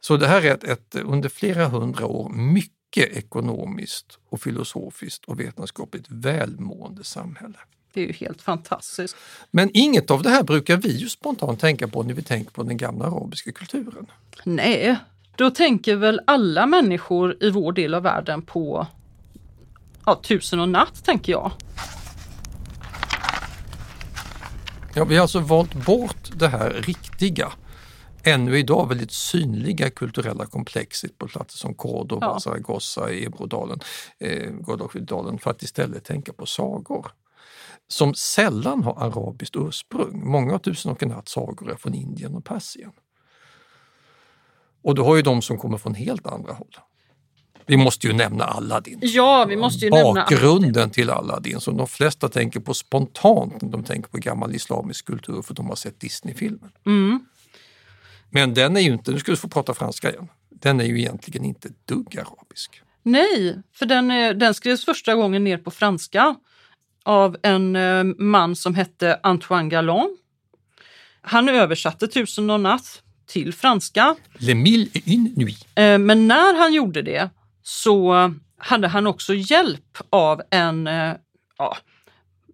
Så 0.00 0.16
det 0.16 0.26
här 0.26 0.42
är 0.42 0.54
ett, 0.54 0.64
ett 0.64 0.94
under 0.94 1.28
flera 1.28 1.68
hundra 1.68 2.06
år 2.06 2.28
mycket 2.28 3.16
ekonomiskt 3.16 4.18
och 4.30 4.40
filosofiskt 4.40 5.24
och 5.24 5.40
vetenskapligt 5.40 6.06
välmående 6.08 7.04
samhälle. 7.04 7.58
Det 7.94 8.00
är 8.00 8.06
ju 8.06 8.12
helt 8.12 8.42
fantastiskt. 8.42 9.16
Men 9.50 9.70
inget 9.74 10.10
av 10.10 10.22
det 10.22 10.30
här 10.30 10.42
brukar 10.42 10.76
vi 10.76 10.96
ju 10.96 11.08
spontant 11.08 11.60
tänka 11.60 11.88
på 11.88 12.02
när 12.02 12.14
vi 12.14 12.22
tänker 12.22 12.50
på 12.50 12.62
den 12.62 12.76
gamla 12.76 13.04
arabiska 13.04 13.52
kulturen. 13.52 14.06
Nej, 14.44 14.96
då 15.36 15.50
tänker 15.50 15.96
väl 15.96 16.20
alla 16.26 16.66
människor 16.66 17.36
i 17.40 17.50
vår 17.50 17.72
del 17.72 17.94
av 17.94 18.02
världen 18.02 18.42
på 18.42 18.86
ja, 20.06 20.20
Tusen 20.22 20.60
och 20.60 20.68
natt, 20.68 21.04
tänker 21.04 21.32
jag. 21.32 21.52
Ja, 24.94 25.04
vi 25.04 25.14
har 25.14 25.22
alltså 25.22 25.40
valt 25.40 25.74
bort 25.74 26.30
det 26.34 26.48
här 26.48 26.70
riktiga, 26.70 27.52
ännu 28.22 28.58
idag 28.58 28.88
väldigt 28.88 29.12
synliga 29.12 29.90
kulturella 29.90 30.46
komplexet 30.46 31.18
på 31.18 31.28
platser 31.28 31.58
som 31.58 31.74
Córdoba, 31.74 32.26
ja. 32.26 32.40
Zaragoza, 32.40 33.12
Ebrodalen, 33.12 33.80
eh, 34.18 34.50
Guadalquivir 34.50 35.38
för 35.38 35.50
att 35.50 35.62
istället 35.62 36.04
tänka 36.04 36.32
på 36.32 36.46
sagor 36.46 37.06
som 37.88 38.14
sällan 38.14 38.82
har 38.82 38.94
arabiskt 38.94 39.56
ursprung. 39.56 40.30
Många 40.30 40.54
av 40.54 40.58
Tusen 40.58 40.92
och 40.92 41.02
en 41.02 41.08
natt 41.08 41.28
sagor 41.28 41.72
är 41.72 41.76
från 41.76 41.94
Indien 41.94 42.34
och 42.34 42.44
Persien. 42.44 42.92
Och 44.82 44.94
du 44.94 45.02
har 45.02 45.16
ju 45.16 45.22
de 45.22 45.42
som 45.42 45.58
kommer 45.58 45.78
från 45.78 45.94
helt 45.94 46.26
andra 46.26 46.52
håll. 46.52 46.76
Vi 47.66 47.76
måste 47.76 48.06
ju 48.06 48.12
nämna 48.12 48.44
Aladdin. 48.44 48.98
Ja, 49.02 49.44
vi 49.48 49.56
måste 49.56 49.84
ju 49.84 49.90
Bakgrunden 49.90 50.72
nämna 50.72 50.88
till 50.88 51.10
Aladdin 51.10 51.60
som 51.60 51.76
de 51.76 51.86
flesta 51.86 52.28
tänker 52.28 52.60
på 52.60 52.74
spontant 52.74 53.62
när 53.62 53.70
de 53.70 53.84
tänker 53.84 54.10
på 54.10 54.18
gammal 54.18 54.54
islamisk 54.54 55.06
kultur 55.06 55.42
för 55.42 55.54
de 55.54 55.66
har 55.66 55.76
sett 55.76 56.00
Disney-filmen. 56.00 56.70
Mm. 56.86 57.26
Men 58.30 58.54
den 58.54 58.76
är 58.76 58.80
ju 58.80 58.92
inte, 58.92 59.10
nu 59.10 59.18
ska 59.18 59.30
du 59.30 59.36
få 59.36 59.48
prata 59.48 59.74
franska 59.74 60.10
igen, 60.10 60.28
den 60.50 60.80
är 60.80 60.84
ju 60.84 60.98
egentligen 61.00 61.44
inte 61.44 61.68
dugg 61.84 62.18
arabisk. 62.18 62.82
Nej, 63.02 63.62
för 63.72 63.86
den, 63.86 64.08
den 64.38 64.54
skrevs 64.54 64.84
första 64.84 65.14
gången 65.14 65.44
ner 65.44 65.58
på 65.58 65.70
franska 65.70 66.36
av 67.04 67.36
en 67.42 67.76
eh, 67.76 68.04
man 68.18 68.56
som 68.56 68.74
hette 68.74 69.20
Antoine 69.22 69.68
Galland. 69.68 70.10
Han 71.22 71.48
översatte 71.48 72.08
Tusen 72.08 72.50
och 72.50 72.60
natt 72.60 73.02
till 73.26 73.52
franska. 73.54 74.16
Le 74.38 74.54
mille 74.54 74.86
et 74.94 75.02
une 75.06 75.30
nuit. 75.36 75.66
Eh, 75.74 75.98
Men 75.98 76.28
när 76.28 76.58
han 76.58 76.72
gjorde 76.74 77.02
det 77.02 77.30
så 77.62 78.14
hade 78.58 78.88
han 78.88 79.06
också 79.06 79.34
hjälp 79.34 79.98
av 80.10 80.42
en, 80.50 80.86
eh, 80.86 81.12
ja, 81.58 81.76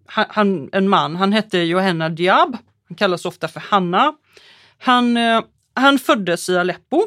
han- 0.05 0.69
en 0.71 0.89
man. 0.89 1.15
Han 1.15 1.33
hette 1.33 1.57
Johanna 1.57 2.09
Diab. 2.09 2.57
Han 2.87 2.95
kallas 2.95 3.25
ofta 3.25 3.47
för 3.47 3.59
Hanna. 3.59 4.13
Han, 4.77 5.17
han 5.73 5.99
föddes 5.99 6.49
i 6.49 6.57
Aleppo 6.57 7.01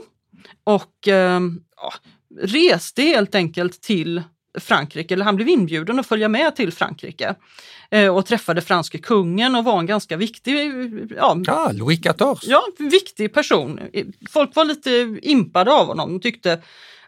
och 0.64 0.92
ja, 1.06 1.40
reste 2.40 3.02
helt 3.02 3.34
enkelt 3.34 3.80
till 3.82 4.22
Frankrike, 4.60 5.14
eller 5.14 5.24
han 5.24 5.36
blev 5.36 5.48
inbjuden 5.48 5.98
att 5.98 6.06
följa 6.06 6.28
med 6.28 6.56
till 6.56 6.72
Frankrike 6.72 7.34
eh, 7.90 8.16
och 8.16 8.26
träffade 8.26 8.60
franske 8.60 8.98
kungen 8.98 9.54
och 9.54 9.64
var 9.64 9.78
en 9.78 9.86
ganska 9.86 10.16
viktig, 10.16 10.72
ja, 11.16 11.36
Ah, 11.48 11.72
Louis 11.72 12.00
XIV. 12.00 12.50
Ja, 12.50 12.62
viktig 12.78 13.34
person. 13.34 13.80
Folk 14.30 14.54
var 14.56 14.64
lite 14.64 15.18
impade 15.22 15.72
av 15.72 15.86
honom. 15.86 16.12
De 16.12 16.20
tyckte 16.20 16.60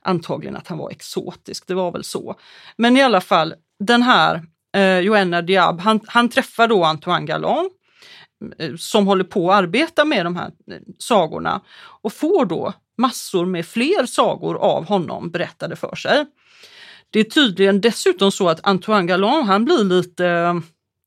antagligen 0.02 0.56
att 0.56 0.68
han 0.68 0.78
var 0.78 0.90
exotisk, 0.90 1.66
det 1.66 1.74
var 1.74 1.92
väl 1.92 2.04
så. 2.04 2.34
Men 2.76 2.96
i 2.96 3.02
alla 3.02 3.20
fall, 3.20 3.54
den 3.78 4.02
här 4.02 4.42
eh, 4.76 4.98
Joanna 4.98 5.42
Diab, 5.42 5.80
han, 5.80 6.00
han 6.06 6.28
träffar 6.28 6.68
då 6.68 6.84
Antoine 6.84 7.26
Galland 7.26 7.70
eh, 8.58 8.76
som 8.76 9.06
håller 9.06 9.24
på 9.24 9.50
att 9.50 9.58
arbeta 9.58 10.04
med 10.04 10.26
de 10.26 10.36
här 10.36 10.46
eh, 10.70 10.78
sagorna 10.98 11.60
och 12.02 12.12
får 12.12 12.44
då 12.44 12.72
massor 12.98 13.46
med 13.46 13.66
fler 13.66 14.06
sagor 14.06 14.56
av 14.56 14.86
honom 14.86 15.30
berättade 15.30 15.76
för 15.76 15.96
sig. 15.96 16.26
Det 17.10 17.20
är 17.20 17.24
tydligen 17.24 17.80
dessutom 17.80 18.32
så 18.32 18.48
att 18.48 18.60
Antoine 18.66 19.06
Galland, 19.06 19.46
han 19.46 19.64
blir 19.64 19.84
lite, 19.84 20.24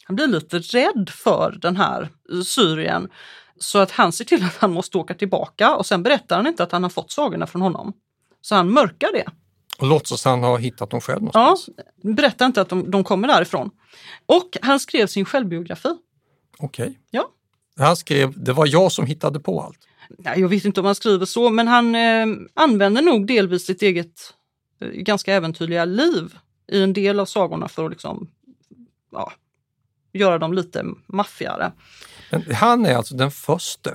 han 0.06 0.16
blir 0.16 0.28
lite 0.28 0.60
rädd 0.60 1.10
för 1.14 1.58
den 1.62 1.78
här 1.78 2.10
Syrien. 2.46 3.10
Så 3.60 3.80
att 3.80 3.92
han 3.92 4.12
ser 4.12 4.26
till 4.26 4.44
att 4.44 4.56
han 4.58 4.74
måste 4.74 4.98
åka 4.98 5.14
tillbaka 5.14 5.76
och 5.76 5.86
sen 5.86 6.04
berättar 6.04 6.36
han 6.36 6.48
inte 6.48 6.64
att 6.64 6.72
han 6.72 6.84
har 6.84 6.90
fått 6.90 7.12
sagorna 7.12 7.48
från 7.48 7.62
honom. 7.62 7.94
Så 8.42 8.56
han 8.56 8.70
mörkar 8.74 9.10
det. 9.14 9.26
Och 9.80 9.88
låtsas 9.88 10.26
han 10.26 10.44
ha 10.44 10.58
hittat 10.58 10.90
dem 10.90 11.02
själv 11.02 11.22
Ja, 11.34 11.40
någonstans. 11.42 11.76
berättar 12.04 12.46
inte 12.46 12.62
att 12.62 12.70
de, 12.70 12.92
de 12.92 13.04
kommer 13.04 13.28
därifrån. 13.28 13.70
Och 14.26 14.58
han 14.62 14.80
skrev 14.80 15.08
sin 15.08 15.26
självbiografi. 15.26 15.90
Okej. 16.60 17.00
Ja. 17.12 17.28
Han 17.78 17.96
skrev, 17.96 18.34
det 18.44 18.54
var 18.54 18.66
jag 18.68 18.92
som 18.92 19.06
hittade 19.06 19.40
på 19.40 19.62
allt. 19.62 19.80
Nej, 20.18 20.40
jag 20.40 20.48
vet 20.50 20.66
inte 20.66 20.80
om 20.80 20.86
han 20.86 20.96
skriver 20.96 21.26
så, 21.26 21.50
men 21.50 21.68
han 21.68 21.96
eh, 21.96 22.26
använder 22.54 23.02
nog 23.02 23.28
delvis 23.28 23.66
sitt 23.66 23.82
eget 23.82 24.34
ganska 24.80 25.34
äventyrliga 25.34 25.86
liv 25.86 26.38
i 26.72 26.84
en 26.84 26.94
del 26.94 27.20
av 27.20 27.26
sagorna 27.26 27.68
för 27.68 27.86
att 27.86 27.92
liksom, 27.92 28.28
ja, 29.12 29.34
göra 30.14 30.38
dem 30.40 30.54
lite 30.54 30.86
maffigare. 31.08 31.72
Men 32.32 32.56
han 32.56 32.86
är 32.86 32.96
alltså 32.96 33.16
den 33.16 33.32
första 33.32 33.92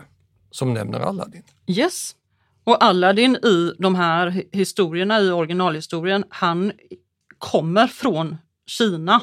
som 0.51 0.75
nämner 0.75 1.01
Aladdin. 1.01 1.43
Yes. 1.67 2.17
Och 2.65 2.85
Aladdin 2.85 3.37
i 3.37 3.73
de 3.79 3.95
här 3.95 4.31
hi- 4.31 4.49
historierna, 4.53 5.21
i 5.21 5.31
originalhistorien, 5.31 6.25
han 6.29 6.73
kommer 7.39 7.87
från 7.87 8.37
Kina. 8.67 9.21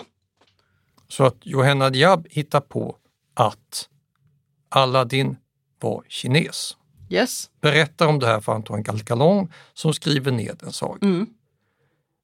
Så 1.07 1.23
att 1.23 1.37
Johanna 1.41 1.89
Diab 1.89 2.27
hittar 2.29 2.61
på 2.61 2.95
att 3.33 3.89
Aladdin 4.69 5.37
var 5.79 6.03
kines. 6.07 6.77
Yes. 7.09 7.49
Berättar 7.61 8.07
om 8.07 8.19
det 8.19 8.27
här 8.27 8.39
för 8.39 8.51
Antoine 8.53 8.83
Galgalon 8.83 9.51
som 9.73 9.93
skriver 9.93 10.31
ned 10.31 10.59
en 10.63 10.71
saga 10.71 10.99
Mm. 11.07 11.27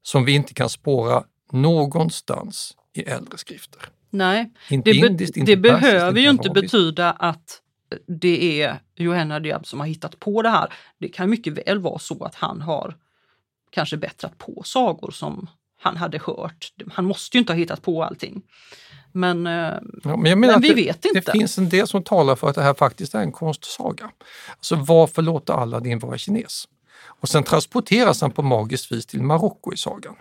Som 0.08 0.24
vi 0.24 0.32
inte 0.32 0.54
kan 0.54 0.68
spåra 0.68 1.24
någonstans 1.52 2.76
i 2.92 3.02
äldre 3.02 3.38
skrifter. 3.38 3.82
Nej, 4.10 4.50
Inte 4.68 4.92
det, 4.92 5.00
be- 5.00 5.06
indiskt, 5.06 5.36
inte 5.36 5.54
det 5.54 5.62
persiskt, 5.68 5.82
behöver 5.92 6.20
ju 6.20 6.30
inte 6.30 6.50
betyda 6.50 7.10
att 7.10 7.60
det 8.06 8.62
är 8.62 8.80
Johanna 8.96 9.40
Diab 9.40 9.66
som 9.66 9.80
har 9.80 9.86
hittat 9.86 10.20
på 10.20 10.42
det 10.42 10.48
här. 10.48 10.72
Det 10.98 11.08
kan 11.08 11.30
mycket 11.30 11.52
väl 11.68 11.78
vara 11.78 11.98
så 11.98 12.24
att 12.24 12.34
han 12.34 12.60
har 12.60 12.96
kanske 13.70 13.96
bättrat 13.96 14.38
på 14.38 14.62
sagor 14.64 15.10
som 15.10 15.50
han 15.80 15.96
hade 15.96 16.18
hört. 16.18 16.72
Han 16.92 17.04
måste 17.04 17.36
ju 17.36 17.38
inte 17.38 17.52
ha 17.52 17.58
hittat 17.58 17.82
på 17.82 18.04
allting. 18.04 18.42
Men, 19.12 19.46
eh, 19.46 19.52
Ja, 20.04 20.16
men 20.16 20.40
men 20.40 20.60
vi 20.60 20.68
det, 20.68 20.74
vet 20.74 21.04
inte. 21.04 21.20
Det 21.20 21.32
finns 21.32 21.58
en 21.58 21.68
del 21.68 21.86
som 21.86 22.02
talar 22.04 22.36
för 22.36 22.48
att 22.48 22.54
det 22.54 22.62
här 22.62 22.74
faktiskt 22.74 23.14
är 23.14 23.20
en 23.20 23.32
konstsaga. 23.32 24.10
Alltså 24.50 24.76
varför 24.76 25.22
låta 25.22 25.54
Aladdin 25.54 25.98
vara 25.98 26.18
kines? 26.18 26.68
Och 27.04 27.28
sen 27.28 27.42
transporteras 27.42 28.20
han 28.20 28.30
på 28.30 28.42
magiskt 28.42 28.92
vis 28.92 29.06
till 29.06 29.22
Marocko 29.22 29.72
i 29.72 29.76
sagan. 29.76 30.14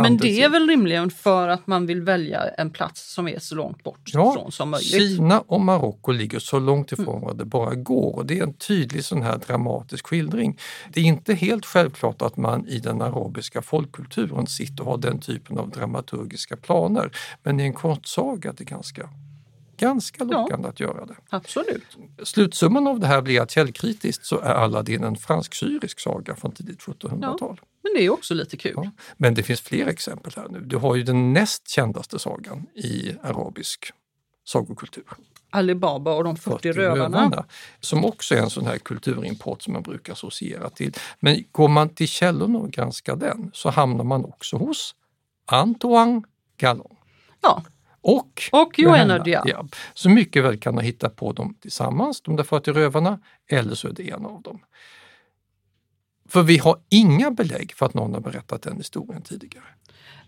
Men 0.00 0.16
det 0.16 0.42
är 0.42 0.48
väl 0.48 0.68
rimligen 0.68 1.10
för 1.10 1.48
att 1.48 1.66
man 1.66 1.86
vill 1.86 2.02
välja 2.02 2.48
en 2.58 2.70
plats 2.70 3.14
som 3.14 3.28
är 3.28 3.38
så 3.38 3.54
långt 3.54 3.82
bort 3.82 4.00
Ja, 4.04 4.34
från 4.34 4.52
som 4.52 4.70
möjligt. 4.70 4.90
Kina 4.90 5.40
och 5.40 5.60
Marocko 5.60 6.12
ligger 6.12 6.38
så 6.38 6.58
långt 6.58 6.92
ifrån 6.92 7.20
vad 7.20 7.38
det 7.38 7.44
bara 7.44 7.74
går 7.74 8.16
och 8.16 8.26
det 8.26 8.38
är 8.38 8.42
en 8.42 8.54
tydlig 8.54 9.04
sån 9.04 9.22
här 9.22 9.38
dramatisk 9.46 10.06
skildring. 10.06 10.58
Det 10.92 11.00
är 11.00 11.04
inte 11.04 11.34
helt 11.34 11.66
självklart 11.66 12.22
att 12.22 12.36
man 12.36 12.68
i 12.68 12.78
den 12.78 13.02
arabiska 13.02 13.62
folkkulturen 13.62 14.46
sitter 14.46 14.84
och 14.84 14.90
har 14.90 14.98
den 14.98 15.20
typen 15.20 15.58
av 15.58 15.70
dramaturgiska 15.70 16.56
planer. 16.56 17.10
Men 17.42 17.60
i 17.60 17.62
en 17.62 17.72
konstsaga 17.72 18.50
är 18.50 18.54
det 18.54 18.64
ganska, 18.64 19.08
ganska 19.82 20.24
lockande 20.24 20.68
att 20.68 20.80
göra 20.80 21.06
det. 21.06 21.16
Absolut. 21.28 21.96
Slutsumman 22.22 22.86
av 22.86 23.00
det 23.00 23.06
här 23.06 23.22
blir 23.22 23.40
att 23.40 23.50
källkritiskt 23.50 24.26
så 24.26 24.38
är 24.40 24.54
Aladdin 24.54 25.04
en 25.04 25.16
fransk-syrisk 25.16 26.00
saga 26.00 26.36
från 26.36 26.52
tidigt 26.52 26.80
1700-tal. 26.80 27.60
Men 27.82 27.92
det 27.94 28.04
är 28.04 28.10
också 28.10 28.34
lite 28.34 28.56
kul. 28.56 28.90
Men 29.16 29.34
det 29.34 29.42
finns 29.42 29.60
fler 29.60 29.86
exempel 29.86 30.32
här 30.36 30.48
nu. 30.48 30.60
Du 30.60 30.76
har 30.76 30.96
ju 30.96 31.02
den 31.02 31.32
näst 31.32 31.68
kändaste 31.68 32.18
sagan 32.18 32.66
i 32.74 33.14
arabisk 33.22 33.92
sagokultur. 34.44 35.04
Alibaba 35.50 36.14
och 36.14 36.24
de 36.24 36.36
40, 36.36 36.72
rövarna. 36.72 37.18
Rövarna, 37.18 37.44
Som 37.80 38.04
också 38.04 38.34
är 38.34 38.38
en 38.38 38.50
sån 38.50 38.66
här 38.66 38.78
kulturimport 38.78 39.62
som 39.62 39.72
man 39.72 39.82
brukar 39.82 40.12
associera 40.12 40.70
till. 40.70 40.94
Men 41.20 41.44
går 41.52 41.68
man 41.68 41.88
till 41.88 42.08
källorna 42.08 42.58
och 42.58 42.70
granskar 42.70 43.16
den 43.16 43.50
så 43.54 43.70
hamnar 43.70 44.04
man 44.04 44.24
också 44.24 44.56
hos 44.56 44.94
Antoine 45.46 46.24
Galland. 46.56 46.96
Ja. 47.40 47.62
Och, 48.02 48.42
Och 48.52 48.78
Johanna 48.78 49.18
Diab. 49.18 49.74
Som 49.94 50.14
mycket 50.14 50.44
väl 50.44 50.58
kan 50.58 50.74
ha 50.74 50.80
hittat 50.80 51.16
på 51.16 51.32
dem 51.32 51.54
tillsammans, 51.60 52.20
de 52.22 52.36
där 52.36 52.44
40 52.44 52.72
rövarna, 52.72 53.20
eller 53.50 53.74
så 53.74 53.88
är 53.88 53.92
det 53.92 54.10
en 54.10 54.26
av 54.26 54.42
dem. 54.42 54.60
För 56.28 56.42
vi 56.42 56.58
har 56.58 56.78
inga 56.88 57.30
belägg 57.30 57.72
för 57.76 57.86
att 57.86 57.94
någon 57.94 58.14
har 58.14 58.20
berättat 58.20 58.62
den 58.62 58.76
historien 58.76 59.22
tidigare. 59.22 59.64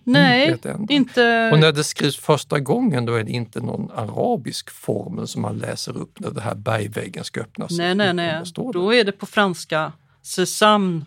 Nej, 0.05 0.59
Inte. 0.89 1.51
Och 1.53 1.59
när 1.59 1.72
det 1.72 1.85
skrivs 1.85 2.16
första 2.16 2.61
gången 2.61 3.07
då 3.07 3.14
är 3.14 3.25
det 3.25 3.31
inte 3.31 3.61
någon 3.61 3.91
arabisk 3.91 4.70
formel 4.70 5.29
som 5.29 5.43
man 5.43 5.59
läser 5.59 5.97
upp 5.97 6.20
när 6.20 6.31
det 6.31 6.41
här 6.41 6.55
bergväggen 6.55 7.25
ska 7.25 7.41
öppnas. 7.41 7.70
Nej, 7.70 7.95
nej, 7.95 8.14
nej. 8.14 8.43
Då 8.72 8.95
är 8.95 9.05
det 9.05 9.12
på 9.12 9.27
franska. 9.27 9.93
Sésame, 10.22 11.05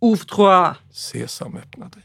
ouvre-toi. 0.00 0.74
Sesam 0.90 1.56
öppna 1.56 1.88
dig. 1.88 2.02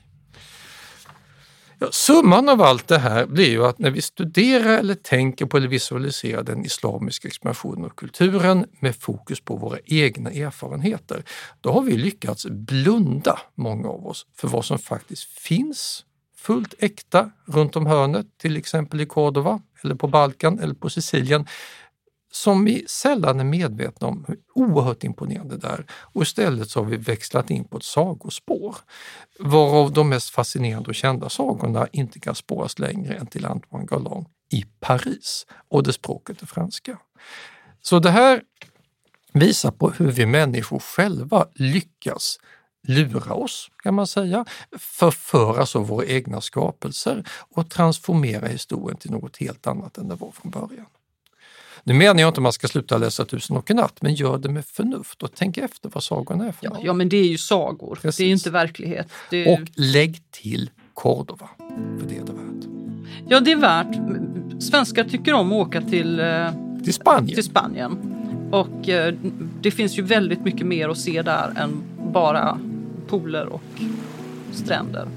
Ja, 1.85 1.91
summan 1.91 2.49
av 2.49 2.61
allt 2.61 2.87
det 2.87 2.97
här 2.97 3.25
blir 3.25 3.49
ju 3.49 3.65
att 3.65 3.79
när 3.79 3.91
vi 3.91 4.01
studerar 4.01 4.77
eller 4.77 4.95
tänker 4.95 5.45
på 5.45 5.57
eller 5.57 5.67
visualiserar 5.67 6.43
den 6.43 6.65
islamiska 6.65 7.27
expansionen 7.27 7.85
och 7.85 7.95
kulturen 7.95 8.65
med 8.79 8.95
fokus 8.95 9.41
på 9.41 9.55
våra 9.55 9.77
egna 9.85 10.31
erfarenheter, 10.31 11.23
då 11.61 11.71
har 11.71 11.81
vi 11.81 11.97
lyckats 11.97 12.45
blunda, 12.45 13.39
många 13.55 13.87
av 13.87 14.07
oss, 14.07 14.25
för 14.37 14.47
vad 14.47 14.65
som 14.65 14.79
faktiskt 14.79 15.23
finns 15.39 16.05
fullt 16.37 16.73
äkta 16.79 17.31
runt 17.45 17.75
om 17.75 17.85
hörnet, 17.85 18.25
till 18.37 18.57
exempel 18.57 19.01
i 19.01 19.05
Cordova 19.05 19.61
eller 19.83 19.95
på 19.95 20.07
Balkan 20.07 20.59
eller 20.59 20.73
på 20.73 20.89
Sicilien, 20.89 21.45
som 22.35 22.65
vi 22.65 22.85
sällan 22.87 23.39
är 23.39 23.43
medvetna 23.43 24.07
om 24.07 24.25
hur 24.27 24.37
oerhört 24.55 25.03
imponerande 25.03 25.57
det 25.57 25.67
är. 25.67 25.85
Och 25.91 26.21
istället 26.21 26.69
så 26.69 26.79
har 26.79 26.85
vi 26.85 26.97
växlat 26.97 27.49
in 27.49 27.63
på 27.63 27.77
ett 27.77 27.83
sagospår, 27.83 28.75
varav 29.39 29.93
de 29.93 30.09
mest 30.09 30.29
fascinerande 30.29 30.89
och 30.89 30.95
kända 30.95 31.29
sagorna 31.29 31.87
inte 31.91 32.19
kan 32.19 32.35
spåras 32.35 32.79
längre 32.79 33.13
än 33.13 33.27
till 33.27 33.45
Antoine 33.45 33.85
Galland 33.85 34.25
i 34.51 34.65
Paris 34.79 35.45
och 35.69 35.83
det 35.83 35.93
språket 35.93 36.41
är 36.41 36.45
franska. 36.45 36.97
Så 37.81 37.99
det 37.99 38.11
här 38.11 38.41
visar 39.33 39.71
på 39.71 39.89
hur 39.89 40.11
vi 40.11 40.25
människor 40.25 40.79
själva 40.79 41.47
lyckas 41.55 42.39
lura 42.87 43.33
oss, 43.33 43.71
kan 43.83 43.93
man 43.93 44.07
säga, 44.07 44.45
förföras 44.77 45.75
av 45.75 45.87
våra 45.87 46.05
egna 46.05 46.41
skapelser 46.41 47.23
och 47.55 47.69
transformera 47.69 48.47
historien 48.47 48.97
till 48.97 49.11
något 49.11 49.37
helt 49.37 49.67
annat 49.67 49.97
än 49.97 50.07
det 50.07 50.15
var 50.15 50.31
från 50.31 50.51
början. 50.51 50.85
Nu 51.87 51.93
menar 51.93 52.21
jag 52.21 52.27
inte 52.29 52.39
att 52.39 52.43
man 52.43 52.53
ska 52.53 52.67
sluta 52.67 52.97
läsa 52.97 53.25
Tusen 53.25 53.57
och 53.57 53.71
en 53.71 53.77
natt, 53.77 54.01
men 54.01 54.15
gör 54.15 54.37
det 54.37 54.49
med 54.49 54.65
förnuft 54.65 55.23
och 55.23 55.29
tänk 55.35 55.57
efter 55.57 55.89
vad 55.93 56.03
sagorna 56.03 56.47
är 56.47 56.51
för 56.51 56.69
något. 56.69 56.79
Ja, 56.83 56.93
men 56.93 57.09
det 57.09 57.17
är 57.17 57.27
ju 57.27 57.37
sagor. 57.37 57.99
Det 58.01 58.19
är 58.19 58.25
ju 58.25 58.31
inte 58.31 58.49
verklighet. 58.51 59.07
Är... 59.31 59.53
Och 59.53 59.59
lägg 59.75 60.21
till 60.31 60.69
Cordova, 60.93 61.49
för 61.99 62.07
det 62.07 62.17
är 62.17 62.23
det 62.25 62.31
värt. 62.31 62.65
Ja, 63.27 63.39
det 63.39 63.51
är 63.51 63.55
värt. 63.55 63.95
Svenskar 64.63 65.03
tycker 65.03 65.33
om 65.33 65.47
att 65.51 65.67
åka 65.67 65.81
till, 65.81 66.19
eh, 66.19 66.47
Till 66.83 66.93
Spanien. 66.93 67.35
till 67.35 67.43
Spanien. 67.43 67.97
Och 68.51 68.89
eh, 68.89 69.13
det 69.61 69.71
finns 69.71 69.97
ju 69.99 70.01
väldigt 70.01 70.41
mycket 70.41 70.67
mer 70.67 70.89
att 70.89 70.97
se 70.97 71.21
där 71.21 71.53
än 71.57 71.83
bara 72.13 72.59
pooler 73.07 73.45
och 73.45 73.81
stränder. 74.51 75.07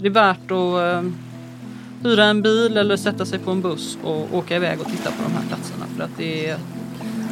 Det 0.00 0.06
är 0.06 0.10
värt 0.10 0.50
att 0.50 1.04
eh, 1.04 1.10
hyra 2.02 2.24
en 2.24 2.42
bil 2.42 2.76
eller 2.76 2.96
sätta 2.96 3.26
sig 3.26 3.38
på 3.38 3.50
en 3.50 3.60
buss 3.62 3.98
och 4.04 4.34
åka 4.34 4.56
iväg 4.56 4.80
och 4.80 4.86
titta 4.86 5.10
på 5.10 5.22
de 5.22 5.32
här 5.32 5.44
platserna. 5.48 5.86
För 5.96 6.04
att 6.04 6.10
det 6.16 6.46
är 6.48 6.58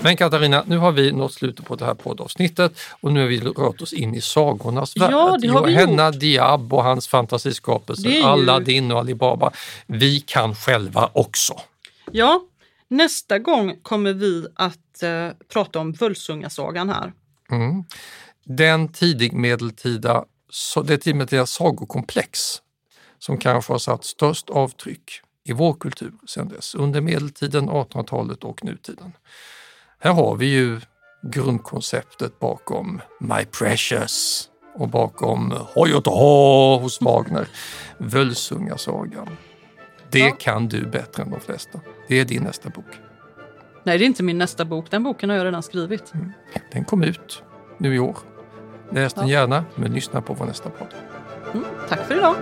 Men 0.03 0.17
Katarina, 0.17 0.65
nu 0.67 0.77
har 0.79 0.93
vi 0.93 1.13
nått 1.13 1.33
slutet 1.33 1.65
på 1.67 1.77
det 1.77 1.85
här 1.85 1.95
poddavsnittet 1.95 2.73
och 3.01 3.13
nu 3.13 3.21
har 3.21 3.27
vi 3.27 3.41
rört 3.41 3.83
oss 3.83 3.93
in 3.93 4.15
i 4.15 4.21
sagornas 4.21 4.97
värld. 4.97 5.13
Ja, 5.13 5.39
det 5.41 5.49
har 5.49 5.67
vi 5.67 5.73
Johanna 5.73 6.07
gjort. 6.07 6.21
Diab 6.21 6.73
och 6.75 6.85
hans 6.85 7.09
fantasiskapelser, 7.09 8.09
ju- 8.11 8.23
Aladdin 8.23 8.93
och 8.93 8.99
Alibaba. 8.99 9.51
Vi 9.87 10.21
kan 10.21 10.55
själva 10.55 11.11
också. 11.13 11.55
Ja, 12.13 12.41
nästa 12.89 13.39
gång 13.39 13.77
kommer 13.83 14.13
vi 14.13 14.47
att 14.55 15.03
eh, 15.03 15.29
prata 15.53 15.79
om 15.79 15.93
Völsungasagan 15.93 16.89
här. 16.89 17.13
Mm. 17.51 17.85
Den 18.45 18.89
tidigmedeltida, 18.93 20.25
så- 20.51 20.83
det 20.83 20.99
tidigmedeltida 20.99 21.47
sagokomplex 21.47 22.41
som 23.27 23.39
kanske 23.39 23.73
har 23.73 23.79
satt 23.79 24.05
störst 24.05 24.51
avtryck 24.51 25.21
i 25.45 25.53
vår 25.53 25.75
kultur 25.75 26.13
sedan 26.27 26.49
dess, 26.49 26.75
under 26.75 27.01
medeltiden, 27.01 27.71
1800-talet 27.71 28.45
och 28.45 28.65
nutiden. 28.65 29.13
Här 29.99 30.13
har 30.13 30.37
vi 30.37 30.47
ju 30.47 30.81
grundkonceptet 31.23 32.41
bakom 32.41 33.01
My 33.21 33.45
Precious 33.45 34.49
och 34.75 34.89
bakom 34.89 35.55
Hoj 35.75 35.95
och 35.95 36.05
hå 36.07 36.79
hos 36.79 37.01
Wagner, 37.01 37.49
Völsungasagan. 37.99 39.37
Det 40.11 40.39
kan 40.39 40.69
du 40.69 40.87
bättre 40.87 41.23
än 41.23 41.31
de 41.31 41.41
flesta. 41.41 41.81
Det 42.09 42.21
är 42.21 42.25
din 42.25 42.43
nästa 42.43 42.69
bok. 42.69 42.99
Nej, 43.85 43.99
det 43.99 44.05
är 44.05 44.07
inte 44.07 44.23
min 44.23 44.39
nästa 44.39 44.65
bok. 44.65 44.91
Den 44.91 45.03
boken 45.03 45.31
har 45.31 45.37
jag 45.37 45.45
redan 45.45 45.63
skrivit. 45.63 46.13
Den 46.73 46.85
kom 46.85 47.03
ut 47.03 47.43
nu 47.79 47.95
i 47.95 47.99
år. 47.99 48.17
Läs 48.93 49.15
den 49.15 49.29
Ja. 49.29 49.41
gärna, 49.41 49.65
men 49.75 49.93
lyssna 49.93 50.23
på 50.23 50.35
vår 50.35 50.47
nästa 50.47 50.71
podd. 50.71 50.95
Mm, 51.55 51.65
tack 51.89 52.07
för 52.07 52.17
idag. 52.17 52.37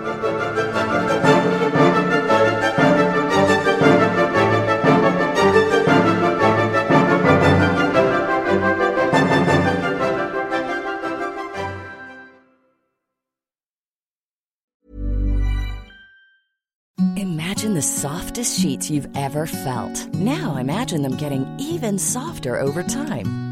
Imagine 17.16 17.74
the 17.74 17.82
softest 17.82 18.60
sheets 18.60 18.90
you've 18.90 19.08
ever 19.14 19.46
felt. 19.46 20.14
Now 20.14 20.56
imagine 20.56 21.02
them 21.02 21.16
getting 21.16 21.46
even 21.60 21.98
softer 21.98 22.60
over 22.60 22.82
time. 22.82 23.51